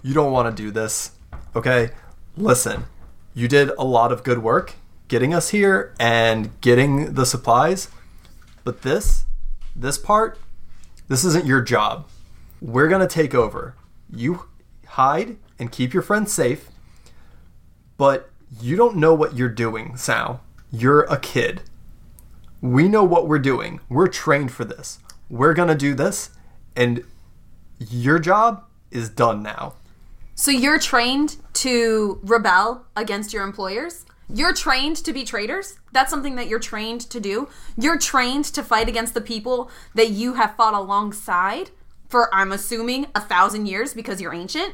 [0.00, 1.10] you don't want to do this,
[1.54, 1.90] okay?
[2.38, 2.84] Listen,
[3.34, 4.76] you did a lot of good work
[5.08, 7.88] getting us here and getting the supplies,
[8.64, 9.26] but this,
[9.76, 10.38] this part,
[11.08, 12.08] this isn't your job.
[12.62, 13.74] We're gonna take over.
[14.10, 14.46] You
[14.86, 16.70] hide and keep your friends safe."
[17.98, 20.40] But you don't know what you're doing, Sal.
[20.70, 21.60] You're a kid.
[22.64, 23.80] We know what we're doing.
[23.90, 24.98] We're trained for this.
[25.28, 26.30] We're going to do this,
[26.74, 27.04] and
[27.78, 29.74] your job is done now.
[30.34, 34.06] So you're trained to rebel against your employers?
[34.30, 35.78] You're trained to be traitors?
[35.92, 37.50] That's something that you're trained to do?
[37.76, 41.68] You're trained to fight against the people that you have fought alongside
[42.08, 44.72] for I'm assuming a thousand years because you're ancient?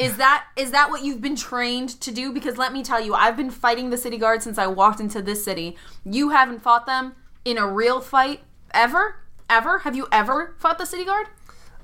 [0.00, 2.32] Is that is that what you've been trained to do?
[2.32, 5.20] Because let me tell you, I've been fighting the city guard since I walked into
[5.20, 5.76] this city.
[6.04, 8.40] You haven't fought them in a real fight
[8.72, 9.16] ever?
[9.50, 9.80] Ever?
[9.80, 11.26] Have you ever fought the city guard?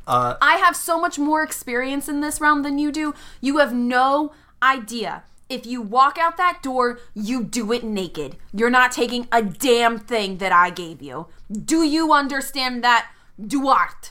[0.07, 3.14] Uh, I have so much more experience in this realm than you do.
[3.40, 5.24] You have no idea.
[5.48, 8.37] If you walk out that door, you do it naked.
[8.52, 11.26] You're not taking a damn thing that I gave you.
[11.52, 13.11] Do you understand that,
[13.44, 14.11] Duarte?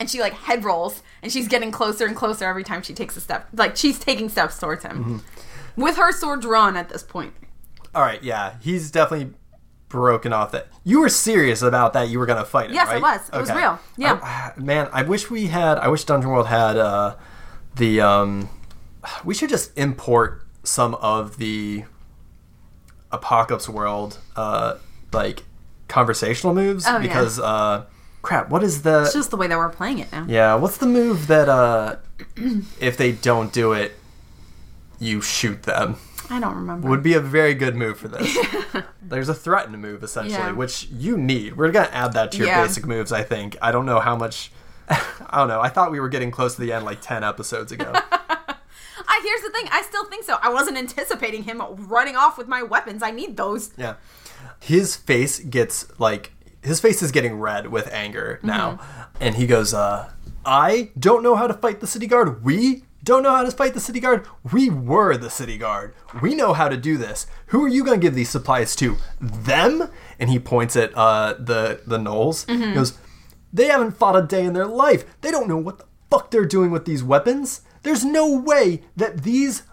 [0.00, 3.16] And she like head rolls and she's getting closer and closer every time she takes
[3.16, 3.48] a step.
[3.52, 5.24] Like she's taking steps towards him.
[5.74, 7.32] With her sword drawn at this point.
[7.92, 9.32] all right, yeah, he's definitely
[9.88, 10.68] broken off that.
[10.84, 12.08] You were serious about that.
[12.08, 12.74] You were gonna fight him.
[12.74, 13.02] Yes, I right?
[13.02, 13.28] was.
[13.32, 13.80] It was real.
[13.96, 14.20] Yeah.
[14.22, 15.78] I- man, I wish we had.
[15.78, 17.16] I wish Dungeon World had uh,
[17.76, 18.00] the.
[18.00, 18.48] Um,
[19.24, 21.84] we should just import some of the
[23.12, 24.76] Apocalypse World uh,
[25.12, 25.44] like
[25.88, 26.98] conversational moves Oh, yeah.
[26.98, 27.84] because uh,
[28.24, 28.48] crap.
[28.50, 29.02] What is the?
[29.02, 30.26] It's just the way that we're playing it now.
[30.28, 31.96] Yeah, what's the move that uh
[32.80, 33.94] if they don't do it,
[34.98, 35.96] you shoot them?
[36.30, 36.88] I don't remember.
[36.88, 38.36] Would be a very good move for this.
[39.02, 40.52] There's a threaten move essentially, Yeah.
[40.52, 41.56] which you need.
[41.56, 42.62] We're gonna add that to your Yeah.
[42.66, 43.56] basic moves, I think.
[43.60, 44.50] I don't know how much
[44.88, 44.98] I
[45.38, 45.60] don't know.
[45.60, 47.92] I thought we were getting close to the end like ten episodes ago.
[49.06, 49.68] I here's the thing.
[49.72, 50.38] I still think so.
[50.42, 53.02] I wasn't anticipating him running off with my weapons.
[53.02, 53.70] I need those.
[53.76, 53.94] yeah.
[54.60, 56.32] His face gets like
[56.64, 58.72] his face is getting red with anger now.
[58.72, 59.02] Mm-hmm.
[59.20, 60.10] And he goes, uh,
[60.44, 62.42] I don't know how to fight the city guard.
[62.44, 64.26] We don't know how to fight the city guard.
[64.50, 65.94] We were the city guard.
[66.22, 67.26] We know how to do this.
[67.46, 68.96] Who are you going to give these supplies to?
[69.20, 69.90] Them?
[70.18, 72.46] And he points at uh, the the Gnolls.
[72.46, 72.62] Mm-hmm.
[72.62, 72.98] He goes,
[73.52, 75.04] They haven't fought a day in their life.
[75.20, 77.60] They don't know what the fuck they're doing with these weapons.
[77.82, 79.64] There's no way that these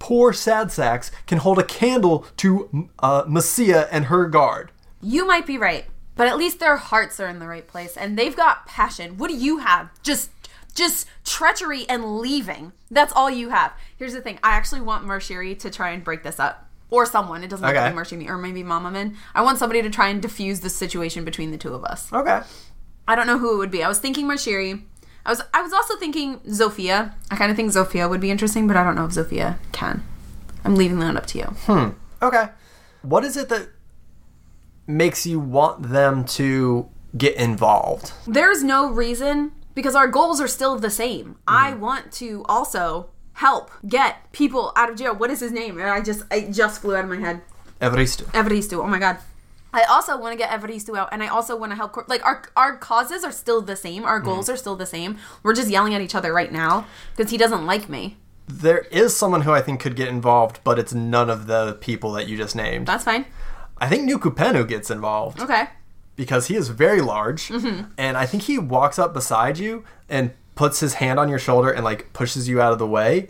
[0.00, 4.72] poor sad sacks can hold a candle to uh, Messia and her guard.
[5.00, 5.84] You might be right,
[6.20, 9.16] but at least their hearts are in the right place and they've got passion.
[9.16, 9.88] What do you have?
[10.02, 10.30] Just
[10.74, 12.72] just treachery and leaving.
[12.90, 13.72] That's all you have.
[13.96, 14.38] Here's the thing.
[14.42, 16.68] I actually want Marshiri to try and break this up.
[16.90, 17.42] Or someone.
[17.42, 19.16] It doesn't have to be Marshiri or maybe Mama Min.
[19.34, 22.12] I want somebody to try and diffuse the situation between the two of us.
[22.12, 22.42] Okay.
[23.08, 23.82] I don't know who it would be.
[23.82, 24.82] I was thinking Marshiri.
[25.24, 27.14] I was I was also thinking Zofia.
[27.30, 30.02] I kind of think Zofia would be interesting, but I don't know if Zofia can.
[30.66, 31.44] I'm leaving that up to you.
[31.44, 31.90] Hmm.
[32.20, 32.50] Okay.
[33.00, 33.70] What is it that
[34.86, 38.12] makes you want them to get involved?
[38.26, 41.36] There's no reason because our goals are still the same.
[41.46, 41.80] I mm-hmm.
[41.80, 45.14] want to also help get people out of jail.
[45.14, 45.80] What is his name?
[45.80, 47.42] I just I just flew out of my head.
[47.80, 48.24] Evaristo.
[48.32, 48.82] Evaristo.
[48.84, 49.18] Oh my god.
[49.72, 51.92] I also want to get Evaristo out, and I also want to help.
[51.92, 54.04] Cor- like our our causes are still the same.
[54.04, 54.54] Our goals mm-hmm.
[54.54, 55.18] are still the same.
[55.42, 58.16] We're just yelling at each other right now because he doesn't like me.
[58.48, 62.10] There is someone who I think could get involved, but it's none of the people
[62.12, 62.86] that you just named.
[62.86, 63.26] That's fine.
[63.80, 65.64] I think Nukupenu gets involved Okay.
[66.16, 67.90] because he is very large, Mm-hmm.
[67.96, 71.70] and I think he walks up beside you and puts his hand on your shoulder
[71.70, 73.28] and like pushes you out of the way.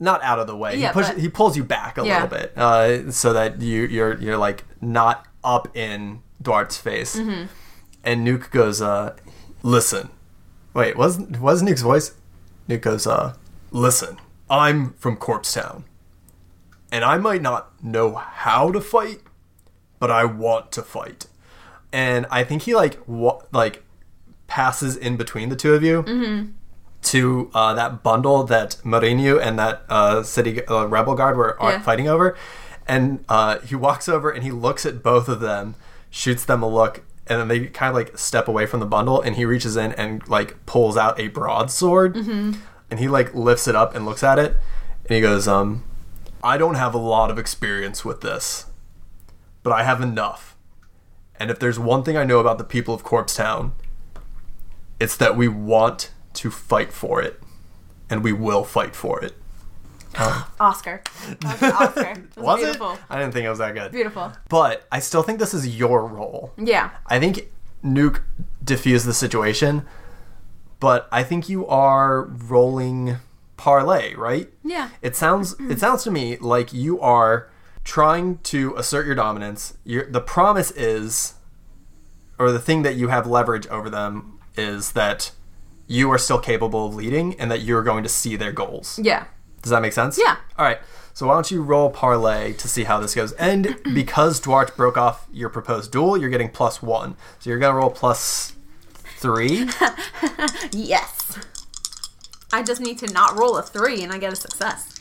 [0.00, 0.76] Not out of the way.
[0.76, 2.22] Yeah, he pushes, but- he pulls you back a Yeah.
[2.22, 7.16] little bit, uh, so that you you're you're like not up in Duarte's face.
[7.16, 7.46] Mm-hmm.
[8.04, 9.14] And Nuke goes, uh,
[9.62, 10.10] "Listen,
[10.74, 12.12] wait, was was Nuke's voice?"
[12.68, 13.34] Nuke goes, uh,
[13.70, 14.18] "Listen,
[14.50, 15.84] I'm from Corpse Town,
[16.92, 19.20] and I might not know how to fight,
[19.98, 21.26] but I want to fight."
[21.92, 23.84] And I think he like wa- like
[24.46, 26.50] passes in between the two of you Mm-hmm.
[27.02, 31.72] to uh, that bundle that Mourinho and that uh, city uh, rebel guard were are
[31.72, 31.82] Yeah.
[31.82, 32.36] fighting over,
[32.86, 35.74] and uh, he walks over and he looks at both of them,
[36.10, 39.20] shoots them a look, and then they kind of like step away from the bundle,
[39.20, 43.74] and he reaches in and like pulls out a broadsword, and he like lifts it
[43.76, 44.56] up and looks at it,
[45.06, 45.84] and he goes, um,
[46.42, 48.66] I don't have a lot of experience with this,
[49.64, 50.56] but I have enough.
[51.40, 53.72] And if there's one thing I know about the people of Corpse Town,
[55.00, 57.42] it's that we want to fight for it,
[58.08, 59.34] and we will fight for it.
[60.60, 61.02] Oscar.
[61.40, 62.10] That was Oscar.
[62.12, 62.92] It was, Was beautiful.
[62.92, 63.00] it?
[63.10, 63.90] I didn't think it was that good.
[63.90, 64.32] Beautiful.
[64.48, 66.52] But I still think this is your role.
[66.56, 66.90] Yeah.
[67.08, 67.48] I think
[67.84, 68.20] Nuke
[68.62, 69.84] diffused the situation,
[70.78, 73.16] but I think you are rolling
[73.56, 74.48] parlay, right?
[74.62, 74.90] Yeah.
[75.02, 75.76] It sounds it mm-hmm.
[75.78, 77.50] sounds to me like you are
[77.84, 79.76] trying to assert your dominance.
[79.84, 81.34] Your the promise is
[82.38, 85.30] or the thing that you have leverage over them is that
[85.86, 88.98] you are still capable of leading and that you're going to see their goals.
[89.02, 89.26] Yeah.
[89.62, 90.18] Does that make sense?
[90.18, 90.36] Yeah.
[90.58, 90.78] All right.
[91.12, 93.32] So why don't you roll parlay to see how this goes?
[93.32, 97.16] And because Duarte broke off your proposed duel, you're getting plus one.
[97.38, 98.54] So you're gonna roll plus
[99.18, 99.68] three.
[100.72, 101.38] Yes.
[102.52, 105.00] I just need to not roll a three and I get a success.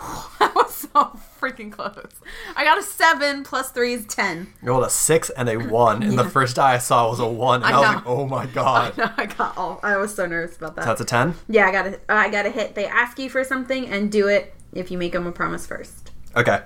[0.38, 2.10] that was so freaking close.
[2.56, 4.52] I got a seven plus three is ten.
[4.62, 7.26] You rolled a six and a one, and the first die I saw was a
[7.26, 7.94] one, and I I, was know.
[7.96, 9.80] like, "Oh my god!" No, I got all.
[9.82, 10.82] I was so nervous about that.
[10.84, 11.34] So That's a ten.
[11.48, 12.00] yeah, I got to.
[12.08, 12.74] I got a hit.
[12.74, 16.10] They ask you for something and do it if you make them a promise first.
[16.36, 16.60] Okay.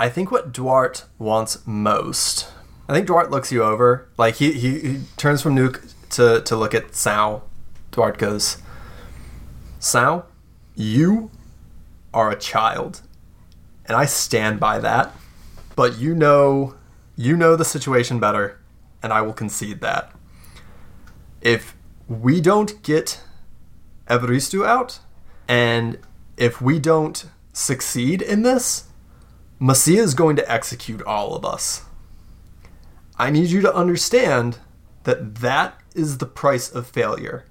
[0.00, 2.48] I think what Duart wants most.
[2.88, 4.08] I think Duart looks you over.
[4.16, 7.42] Like he, he, he turns from Nuke to, to look at Sao.
[7.90, 8.58] Duart goes,
[9.80, 10.24] Sao,
[10.76, 11.30] you
[12.12, 13.02] are a child.
[13.86, 15.14] And I stand by that.
[15.76, 16.74] But you know
[17.20, 18.60] you know the situation better,
[19.02, 20.12] and I will concede that.
[21.40, 23.20] If we don't get
[24.06, 25.00] Evaristo out,
[25.48, 25.98] and
[26.36, 28.84] if we don't succeed in this,
[29.60, 31.86] Masia is going to execute all of us.
[33.18, 34.58] I need you to understand
[35.02, 37.46] that that is the price of failure.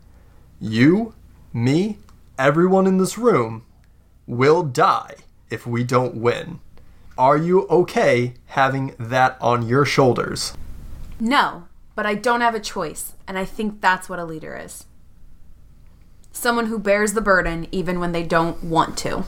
[0.62, 1.14] You,
[1.52, 1.98] me,
[2.40, 3.66] everyone in this room
[4.28, 5.16] will die
[5.50, 6.60] if we don't win.
[7.18, 10.54] Are you okay having that on your shoulders?
[11.20, 14.86] No, but I don't have a choice, and I think that's what a leader is.
[16.32, 19.24] Someone who bears the burden even when they don't want to.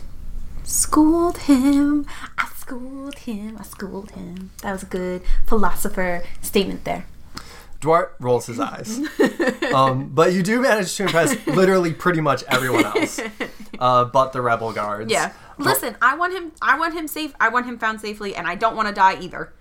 [0.63, 2.05] Schooled him.
[2.37, 3.57] I schooled him.
[3.57, 4.51] I schooled him.
[4.61, 7.07] That was a good philosopher statement there.
[7.79, 8.99] Duart rolls his eyes.
[9.73, 13.19] um, but you do manage to impress literally pretty much everyone else,
[13.79, 15.11] uh, but the rebel guards.
[15.11, 15.31] Yeah.
[15.57, 17.33] Listen, I want him I want him safe.
[17.39, 19.53] I want him found safely and I don't want to die either.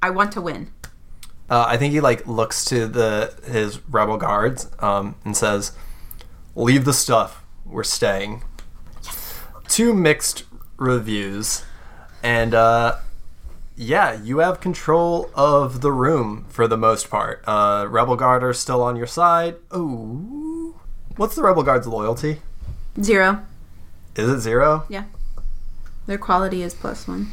[0.00, 0.70] I want to win.
[1.50, 5.72] Uh, I think he like looks to the his rebel guards um, and says,
[6.54, 7.44] "Leave the stuff.
[7.64, 8.42] We're staying."
[9.68, 10.44] Two mixed
[10.76, 11.64] reviews,
[12.22, 12.96] and uh,
[13.76, 17.42] yeah, you have control of the room for the most part.
[17.46, 19.56] Uh, rebel guard are still on your side.
[19.74, 20.80] Ooh,
[21.16, 22.40] what's the rebel guard's loyalty?
[23.00, 23.44] Zero.
[24.16, 24.84] Is it zero?
[24.88, 25.04] Yeah.
[26.06, 27.30] Their quality is plus one.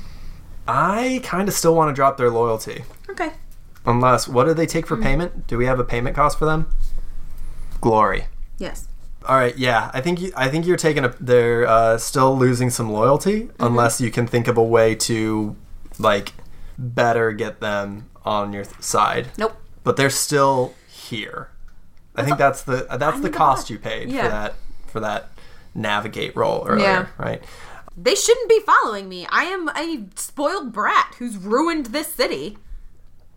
[0.67, 2.83] I kind of still want to drop their loyalty.
[3.09, 3.31] Okay.
[3.85, 5.47] Unless, what do they take for payment?
[5.47, 6.71] Do we have a payment cost for them?
[7.81, 8.25] Glory.
[8.59, 8.87] Yes.
[9.25, 11.13] All right, yeah, I think you, I think you're taking a.
[11.19, 15.55] They're uh, still losing some loyalty unless you can think of a way to,
[15.99, 16.33] like,
[16.77, 19.27] better get them on your th- side.
[19.37, 19.55] Nope.
[19.83, 21.49] But they're still here.
[22.15, 24.23] I think that's the that's the cost you paid Yeah.
[24.23, 24.55] for that
[24.87, 25.29] for that
[25.73, 27.05] navigate roll earlier, Yeah.
[27.17, 27.41] right?
[27.95, 29.25] They shouldn't be following me.
[29.29, 32.57] I am a spoiled brat who's ruined this city.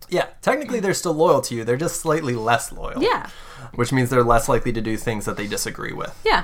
[0.09, 1.63] Yeah, technically they're still loyal to you.
[1.63, 3.01] They're just slightly less loyal.
[3.01, 3.29] Yeah.
[3.75, 6.19] which means they're less likely to do things that they disagree with.
[6.25, 6.43] Yeah.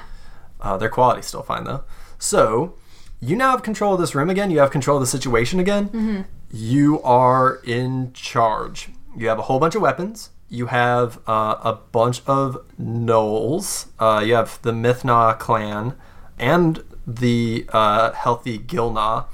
[0.62, 1.84] Uh, their quality's still fine though.
[2.18, 2.76] So
[3.22, 4.50] you now have control of this room again.
[4.52, 6.26] You have control of the situation again.
[6.52, 8.90] You are in charge.
[9.16, 10.30] You have a whole bunch of weapons.
[10.48, 13.88] You have uh, a bunch of gnolls.
[14.00, 15.96] Uh, you have the Mithna clan
[16.40, 19.26] and the uh, healthy Gilna,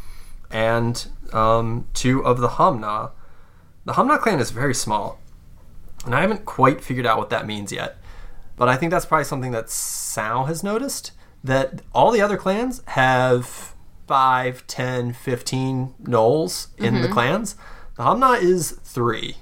[0.50, 3.12] and um, two of the Hamna.
[3.86, 5.20] The Hamna clan is very small,
[6.06, 7.98] and I haven't quite figured out what that means yet.
[8.58, 11.12] But I think that's probably something that Sal has noticed
[11.44, 13.75] that all the other clans have
[14.08, 17.14] 5, 10, 15 gnolls in the mm-hmm.
[17.14, 17.56] clans.
[17.96, 19.36] The Hamna is 3,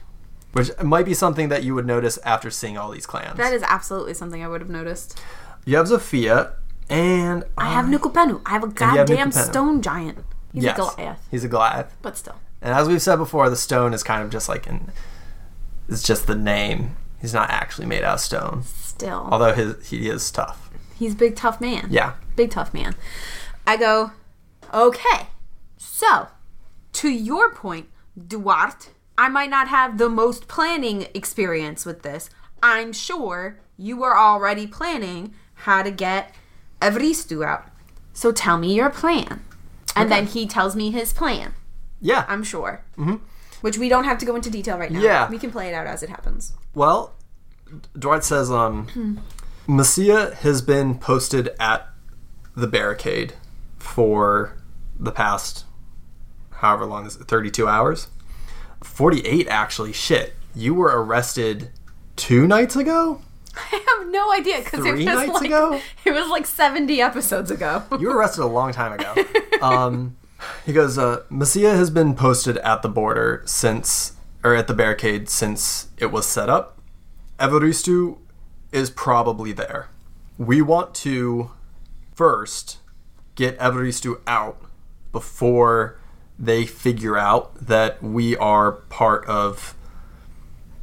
[0.54, 3.38] which might be something that you would notice after seeing all these clans.
[3.38, 5.20] That is absolutely something I would have noticed.
[5.66, 6.54] you have Zofia,
[6.90, 8.42] and I have Nukupenu.
[8.46, 10.20] I have a have goddamn stone giant.
[10.54, 11.96] He's yes, a Goliath, he's a Goliath.
[12.02, 12.36] but still.
[12.62, 14.92] And as we've said before, the stone is kind of just like an.
[15.90, 16.96] It's just the name.
[17.20, 19.28] He's not actually made out of stone, Still.
[19.32, 20.70] although his he is tough.
[20.98, 21.88] He's a big tough man.
[21.90, 22.14] Yeah.
[22.36, 22.96] Big tough man.
[23.66, 24.12] I go,
[24.74, 25.28] okay.
[25.78, 26.28] So,
[26.94, 32.30] to your point, Duarte, I might not have the most planning experience with this.
[32.62, 36.34] I'm sure you were already planning how to get
[36.82, 37.68] Evaristo out.
[38.14, 39.44] So tell me your plan.
[39.96, 41.54] And then he tells me his plan,
[42.02, 42.26] Yeah.
[42.28, 42.84] I'm sure.
[42.98, 43.18] Mm-hmm.
[43.62, 45.02] Which we don't have to go into detail right now.
[45.02, 45.30] Yeah.
[45.30, 46.54] We can play it out as it happens.
[46.74, 47.14] Well,
[47.98, 49.22] Dwight says, um,
[49.68, 51.88] Messia has been posted at
[52.56, 53.34] the barricade
[53.78, 54.58] for
[55.00, 55.66] the past
[56.64, 58.08] however long is it, 32 hours?
[58.82, 59.94] 48 actually.
[59.94, 60.34] Shit.
[60.56, 61.70] You were arrested
[62.16, 63.22] two nights ago?
[63.56, 65.80] I have no idea because it was nights like ago?
[66.06, 67.84] it was like 70 episodes ago.
[68.00, 69.14] You were arrested a long time ago.
[69.62, 70.16] Um,
[70.66, 74.14] he goes, uh, Messia has been posted at the border since,
[74.44, 76.80] or at the barricade since it was set up.
[77.40, 78.20] Evaristo
[78.72, 79.90] is probably there.
[80.38, 81.52] We want to
[82.16, 82.80] first
[83.36, 84.62] get Evaristo out
[85.14, 85.98] before
[86.38, 89.76] they figure out that we are part of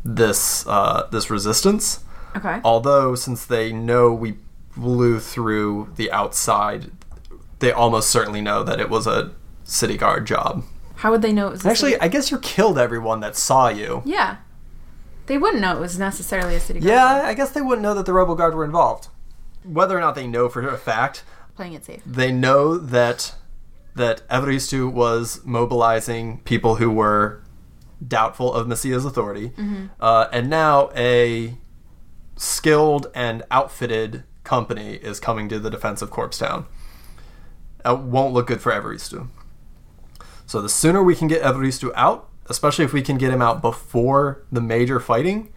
[0.04, 2.02] this uh, this resistance.
[2.36, 2.60] Okay.
[2.64, 4.36] Although, since they know we
[4.76, 6.90] blew through the outside,
[7.58, 9.32] they almost certainly know that it was a
[9.64, 10.64] city guard job.
[10.96, 13.34] How would they know it was a Actually, city- I guess you killed everyone that
[13.36, 14.02] saw you.
[14.04, 14.36] Yeah.
[15.26, 17.94] They wouldn't know it was necessarily a city guard Yeah, I guess they wouldn't know
[17.94, 19.08] that the rebel guard were involved.
[19.64, 21.22] Whether or not they know for a fact,
[21.54, 22.02] playing it safe.
[22.06, 23.34] they know that
[24.00, 27.42] that Evaristo was mobilizing people who were
[28.06, 29.52] doubtful of Messiah's authority,
[30.00, 31.54] uh, and now a
[32.36, 36.64] skilled and outfitted company is coming to the defense of Corpstown.
[37.84, 39.28] It won't look good for Evaristo.
[40.46, 43.60] So the sooner we can get Evaristo out, especially if we can get him out
[43.62, 45.52] before the major fighting,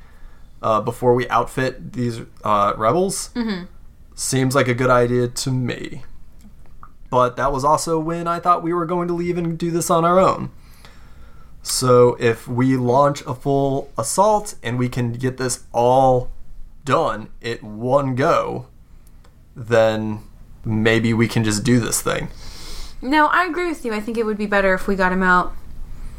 [0.62, 3.30] uh, before we outfit these uh, rebels,
[4.16, 6.04] seems like a good idea to me.
[7.14, 9.92] But that was also when I thought we were going to leave and do this
[9.92, 10.50] on our own.
[11.62, 16.32] So if we launch a full assault and we can get this all
[16.84, 18.66] done at one go,
[19.56, 20.22] then
[20.66, 22.30] maybe we can just do this thing.
[23.00, 23.94] No, I agree with you.
[23.94, 25.54] I think it would be better if we got him out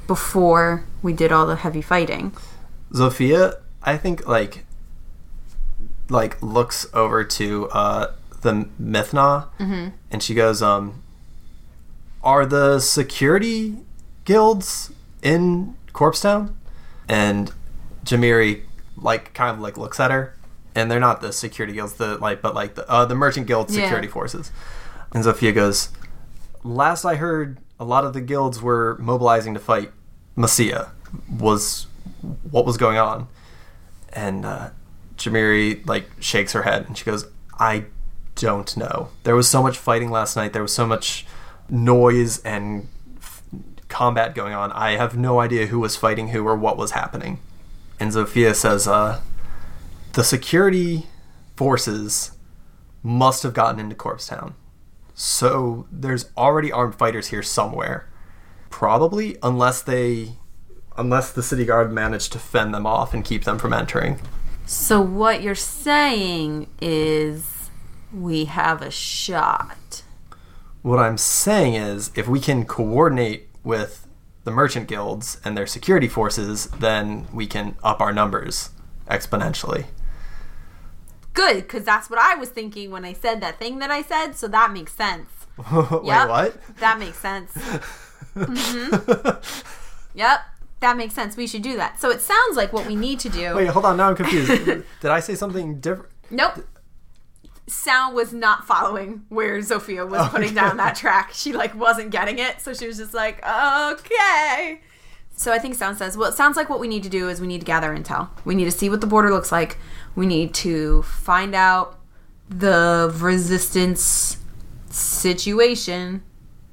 [0.06, 2.32] before we did all the heavy fighting.
[2.92, 4.64] Zofia, I think like
[6.08, 8.12] like looks over to uh
[8.44, 9.48] the Mithna
[10.12, 11.02] and she goes, um
[12.22, 13.76] are the security
[14.24, 14.92] guilds
[15.22, 16.54] in Corpstown?
[17.08, 17.52] And
[18.04, 18.62] Jamiri
[18.96, 20.34] like kind of like looks at her
[20.74, 23.70] and they're not the security guilds, the like but like the uh the merchant guild
[23.70, 23.82] Yeah.
[23.82, 24.52] security forces.
[25.12, 25.88] And Zofia goes,
[26.62, 29.90] Last I heard a lot of the guilds were mobilizing to fight
[30.36, 30.86] Messiah
[31.28, 31.86] was
[32.50, 33.28] what was going on.
[34.12, 34.70] And uh,
[35.18, 37.26] Jamiri like shakes her head and she goes,
[37.58, 37.84] "I
[38.36, 39.08] don't know.
[39.22, 40.52] There was so much fighting last night.
[40.52, 41.26] There was so much
[41.68, 43.42] noise and f-
[43.88, 44.72] combat going on.
[44.72, 47.40] I have no idea who was fighting who or what was happening."
[48.00, 49.20] And Zofia says, uh,
[50.12, 51.06] "The security
[51.56, 52.32] forces
[53.02, 54.54] must have gotten into Corpstown.
[55.14, 58.08] So there's already armed fighters here somewhere.
[58.70, 60.32] Probably, unless they,
[60.96, 64.18] unless the city guard managed to fend them off and keep them from entering.
[64.66, 67.53] So what you're saying is
[68.14, 70.02] we have a shot.
[70.82, 74.06] What I'm saying is, if we can coordinate with
[74.44, 78.70] the merchant guilds and their security forces, then we can up our numbers
[79.08, 79.86] exponentially.
[81.32, 84.32] Good, because that's what I was thinking when I said that thing that I said,
[84.36, 85.28] so that makes sense.
[85.72, 86.28] Wait, Yep.
[86.28, 86.76] what?
[86.78, 87.52] That makes sense.
[88.34, 90.18] Mm-hmm.
[90.18, 90.40] Yep,
[90.80, 91.36] that makes sense.
[91.36, 92.00] We should do that.
[92.00, 93.54] So it sounds like what we need to do.
[93.54, 93.96] Wait, hold on.
[93.96, 94.48] Now I'm confused.
[95.00, 96.10] Did I say something different?
[96.30, 96.66] Nope.
[97.66, 101.30] Sound was not following where Zofia was oh, putting down that track.
[101.32, 104.80] She like wasn't getting it, so she was just like, "Okay."
[105.36, 107.40] So I think Sound says, "Well, it sounds like what we need to do is
[107.40, 108.28] we need to gather intel.
[108.44, 109.78] We need to see what the border looks like.
[110.14, 111.98] We need to find out
[112.48, 114.38] the resistance
[114.90, 116.22] situation.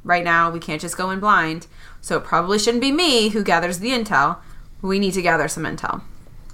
[0.04, 1.68] Right now, we can't just go in blind.
[2.02, 4.40] So it probably shouldn't be me who gathers the intel.
[4.82, 6.02] We need to gather some intel.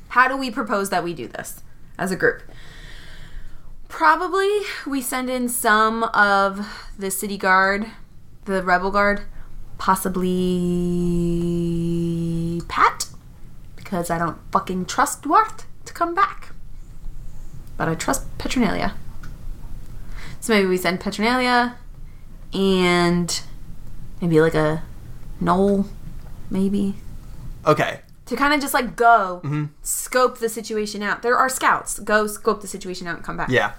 [0.09, 1.63] How do we propose that we do this
[1.97, 2.43] as a group?"
[3.87, 7.87] Probably we send in some of the city guard,
[8.45, 9.21] the rebel guard,
[9.77, 10.27] possibly
[12.67, 13.07] Pat,
[13.75, 16.53] because I don't fucking trust Dwart to come back.
[17.77, 18.93] But I trust Petronalia.
[20.39, 21.75] So maybe we send Petronalia
[22.53, 23.41] and
[24.21, 24.83] maybe like a
[25.41, 25.87] gnoll,
[26.49, 26.95] maybe.
[27.65, 28.01] Okay.
[28.27, 29.65] To kind of just like go Mm-hmm.
[29.81, 31.21] scope the situation out.
[31.21, 31.99] There are scouts.
[31.99, 33.49] Go scope the situation out and come back.
[33.49, 33.73] Yeah.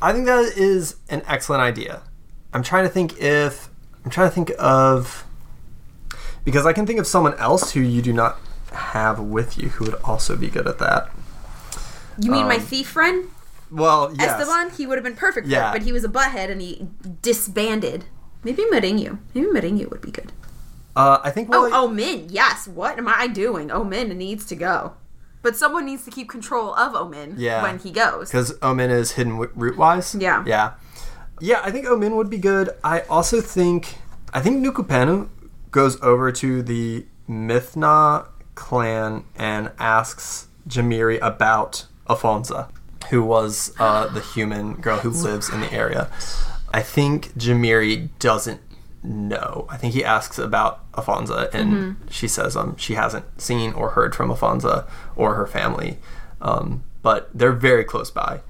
[0.00, 2.02] I think that is an excellent idea.
[2.52, 3.68] I'm trying to think if
[4.04, 5.24] I'm trying to think of
[6.44, 8.38] because I can think of someone else who you do not
[8.72, 11.10] have with you who would also be good at that.
[12.18, 13.28] You mean my Um, thief friend?
[13.70, 14.40] Well, yes.
[14.40, 14.70] Esteban?
[14.76, 15.70] He would have been perfect for Yeah.
[15.70, 16.88] it, but he was a butthead and he
[17.22, 18.04] disbanded.
[18.44, 19.18] Maybe Meringue.
[19.34, 20.32] Maybe Meringue would be good.
[20.94, 22.26] Uh, I think Oh, well, oh, Min.
[22.30, 22.68] Yes.
[22.68, 23.70] What am I doing?
[23.70, 24.94] Oh, Min needs to go.
[25.42, 27.62] But someone needs to keep control of Omin Yeah.
[27.62, 28.28] when he goes.
[28.28, 30.14] because Omin is hidden w- root wise.
[30.14, 30.44] Yeah.
[30.46, 30.72] Yeah.
[31.40, 32.70] Yeah, I think Omin would be good.
[32.84, 33.96] I also think
[34.32, 35.28] I think Nukupenu
[35.72, 42.68] goes over to the Mithna clan and asks Jamiri about Afonso,
[43.10, 46.08] who was uh, the human girl who lives in the area.
[46.72, 48.60] I think Jamiri doesn't
[49.02, 49.66] know.
[49.68, 54.14] I think he asks about Afonso, and she says um she hasn't seen or heard
[54.14, 54.86] from Afonso
[55.16, 55.98] or her family,
[56.40, 58.40] um, but they're very close by.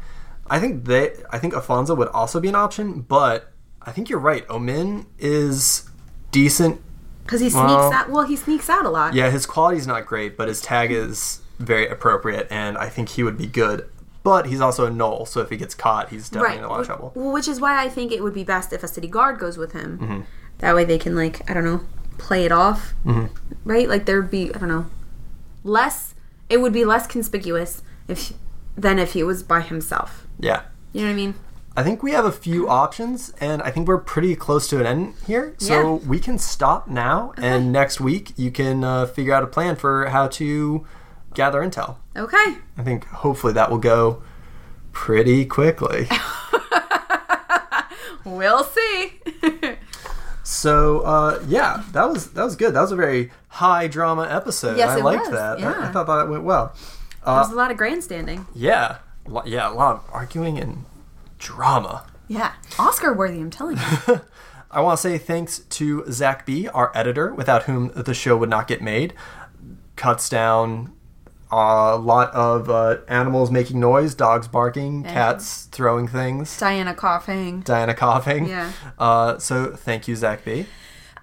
[0.49, 1.13] I think they.
[1.31, 4.47] I think Afonso would also be an option, but I think you're right.
[4.49, 5.89] Omin is
[6.31, 6.81] decent.
[7.25, 8.11] Because he sneaks Well- out.
[8.11, 9.15] Well, he sneaks out a lot.
[9.15, 13.23] Yeah, his quality's not great, but his tag is very appropriate, and I think he
[13.23, 13.89] would be good.
[14.25, 16.81] But he's also a gnoll, so if he gets caught, he's definitely in a lot
[16.81, 17.13] of trouble.
[17.15, 19.57] Well, which is why I think it would be best if a city guard goes
[19.59, 19.99] with him.
[19.99, 20.21] Mm-hmm.
[20.63, 21.83] That way they can like I don't know
[22.19, 23.27] play it off, Mm-hmm.
[23.65, 23.89] right?
[23.89, 24.87] Like there'd be I don't know
[25.63, 26.15] less.
[26.49, 28.33] It would be less conspicuous if
[28.77, 30.27] than if he was by himself.
[30.41, 30.63] Yeah.
[30.93, 31.35] You know what I mean?
[31.77, 34.87] I think we have a few options, and I think we're pretty close to an
[34.87, 35.55] end here.
[35.59, 36.09] So Yeah.
[36.09, 40.07] we can stop now, and next week you can uh, figure out a plan for
[40.07, 40.87] how to
[41.35, 41.97] gather intel.
[42.15, 42.57] Okay.
[42.77, 44.23] I think hopefully that will go
[44.93, 46.09] pretty quickly.
[48.25, 49.21] We'll see.
[50.53, 52.75] so uh, yeah, that was that was good.
[52.75, 54.77] That was a very high drama episode.
[54.77, 55.59] Yes, I it liked was, that.
[55.59, 55.89] I- yeah.
[55.89, 56.75] I, thought that went well.
[57.25, 58.47] Uh there's a lot of grandstanding.
[58.55, 60.85] Yeah, Lo- yeah, a lot of arguing and
[61.39, 62.05] drama.
[62.29, 62.53] Yeah.
[62.79, 64.21] Oscar worthy, I'm telling you.
[64.71, 68.49] I want to say thanks to Zach B, our editor, without whom the show would
[68.49, 69.13] not get made.
[69.97, 70.93] Cuts down
[71.53, 77.61] a lot of uh, animals making noise, dogs barking, cats throwing things, Diana coughing.
[77.61, 78.49] Diana coughing.
[78.49, 78.73] Yeah.
[78.99, 80.67] Uh, so thank you, Zach B.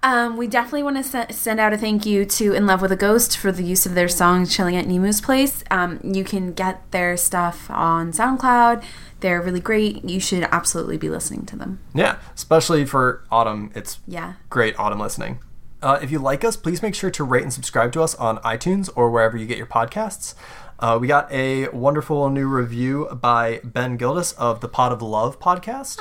[0.02, 2.90] Um, we definitely want to se- send out a thank you to In Love with
[2.90, 5.62] a Ghost for the use of their song Chilling at Nemo's Place.
[5.70, 8.82] Um, you can get their stuff on SoundCloud.
[9.20, 10.02] They're really great.
[10.02, 11.80] You should absolutely be listening to them.
[11.92, 14.34] Yeah, especially for autumn, it's Yeah.
[14.48, 15.40] great autumn listening.
[15.82, 18.38] Uh, if you like us, please make sure to rate and subscribe to us on
[18.38, 20.34] iTunes or wherever you get your podcasts.
[20.78, 25.38] Uh, we got a wonderful new review by Ben Gildas of the Pot of Love
[25.38, 26.00] podcast.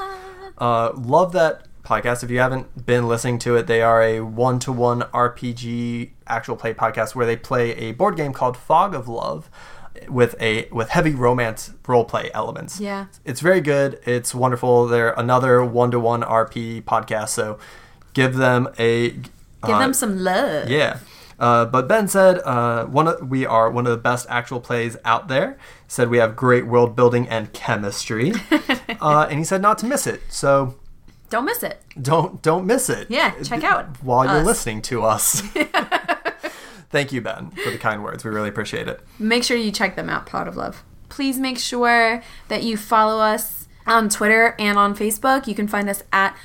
[0.58, 2.24] Uh, love that podcast.
[2.24, 6.56] If you haven't been listening to it, they are a one to one RPG actual
[6.56, 9.50] play podcast where they play a board game called Fog of Love
[10.08, 12.80] with a with heavy romance role play elements.
[12.80, 13.08] Yeah.
[13.26, 14.00] It's very good.
[14.06, 14.88] It's wonderful.
[14.88, 17.60] They're another one to one RP podcast, so
[18.14, 19.16] give them a
[19.66, 20.70] Give uh, them some love.
[20.70, 21.00] yeah.
[21.40, 24.98] Uh, but Ben said uh, one of, we are one of the best actual plays
[25.06, 25.58] out there.
[25.88, 28.34] Said we have great world building and chemistry,
[29.02, 30.22] uh, and he said not to miss it.
[30.28, 30.76] So
[31.30, 31.82] Don't miss it.
[32.00, 33.08] don't don't miss it.
[33.10, 35.42] Yeah, check out while you're listening to us.
[36.90, 38.26] Thank you, Ben, for the kind words.
[38.26, 39.00] We really appreciate it.
[39.18, 40.84] Make sure you check them out, Pot of Love.
[41.08, 45.48] Please make sure that you follow us on Twitter and on Facebook.
[45.48, 46.36] You can find us at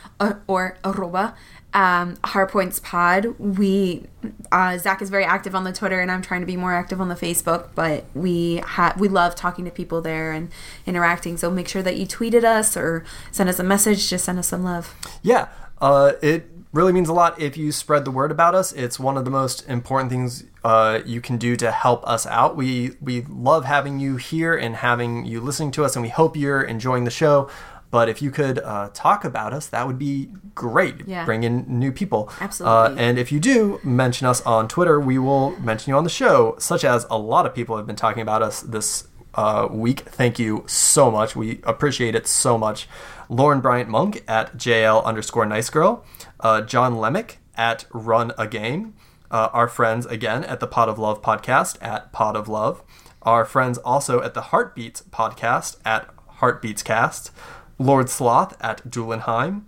[0.47, 1.35] or arroba
[1.75, 3.39] um, Hardpoints Pod.
[3.39, 4.05] We
[4.53, 7.01] uh, Zach is very active on the Twitter, and I'm trying to be more active
[7.01, 7.71] on the Facebook.
[7.75, 10.51] But we ha- we love talking to people there and
[10.87, 11.37] interacting.
[11.37, 14.09] So make sure that you tweet at us or send us a message.
[14.09, 14.95] Just send us some love.
[15.23, 15.49] Yeah,
[15.81, 18.73] uh, it really means a lot if you spread the word about us.
[18.73, 22.57] It's one of the most important things uh, you can do to help us out.
[22.57, 26.37] We we love having you here and having you listening to us, and we hope
[26.37, 27.49] you're enjoying the show.
[27.95, 31.07] But if you could uh, talk about us, that would be great.
[31.07, 31.25] Yeah.
[31.25, 32.29] Bring in new people.
[32.41, 32.77] Absolutely.
[32.77, 36.11] Uh, and if you do mention us on Twitter, we will mention you on the
[36.11, 40.01] show, such as a lot of people have been talking about us this uh, week.
[40.01, 41.37] Thank you so much.
[41.37, 42.89] We appreciate it so much.
[43.29, 46.05] Lauren Bryant Monk at JL underscore nice girl.
[46.41, 48.95] Uh, John Lemick at Run a Game.
[49.31, 52.83] Uh, our friends again at the Pot of Love podcast at Pot of Love.
[53.23, 56.09] Our friends also at the Heartbeats podcast at
[56.41, 57.31] Heartbeats Cast.
[57.79, 59.63] Lord Sloth at Duelenheim.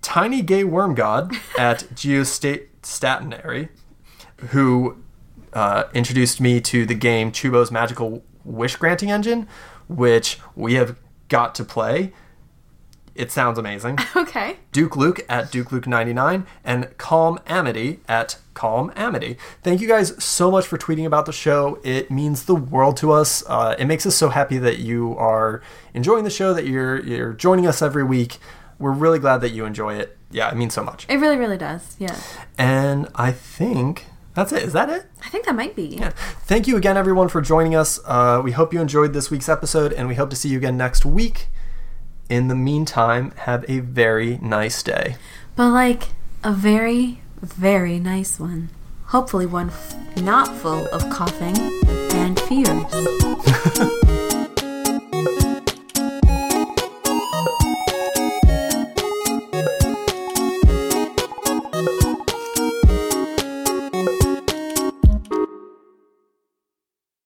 [0.00, 3.68] Tiny Gay Worm God at Geostationary,
[4.50, 4.96] who
[5.52, 9.46] uh, introduced me to the game Chubo's Magical Wish Granting Engine,
[9.88, 10.96] which we have
[11.28, 12.12] got to play.
[13.14, 13.98] It sounds amazing.
[14.22, 14.56] Okay.
[14.72, 19.36] Duke Luke at Duke Luke 99 and Calm Amity at Calm Amity.
[19.62, 21.78] Thank you guys so much for tweeting about the show.
[21.82, 23.42] It means the world to us.
[23.46, 25.60] Uh, it makes us so happy that you are
[25.92, 28.38] enjoying the show, that you're you're joining us every week.
[28.78, 30.16] We're really glad that you enjoy it.
[30.30, 31.06] Yeah, it means so much.
[31.08, 31.94] It really, really does.
[31.98, 32.16] Yeah.
[32.56, 34.62] And I think that's it.
[34.62, 35.04] Is that it?
[35.24, 35.84] I think that might be.
[35.84, 36.10] Yeah.
[36.44, 38.00] Thank you again, everyone, for joining us.
[38.04, 40.76] Uh, we hope you enjoyed this week's episode, and we hope to see you again
[40.76, 41.48] next week.
[42.28, 45.16] In the meantime, have a very nice day.
[45.56, 46.04] But like
[46.42, 48.70] a very, very nice one.
[49.06, 51.56] Hopefully, one f- not full of coughing
[52.14, 52.68] and fears.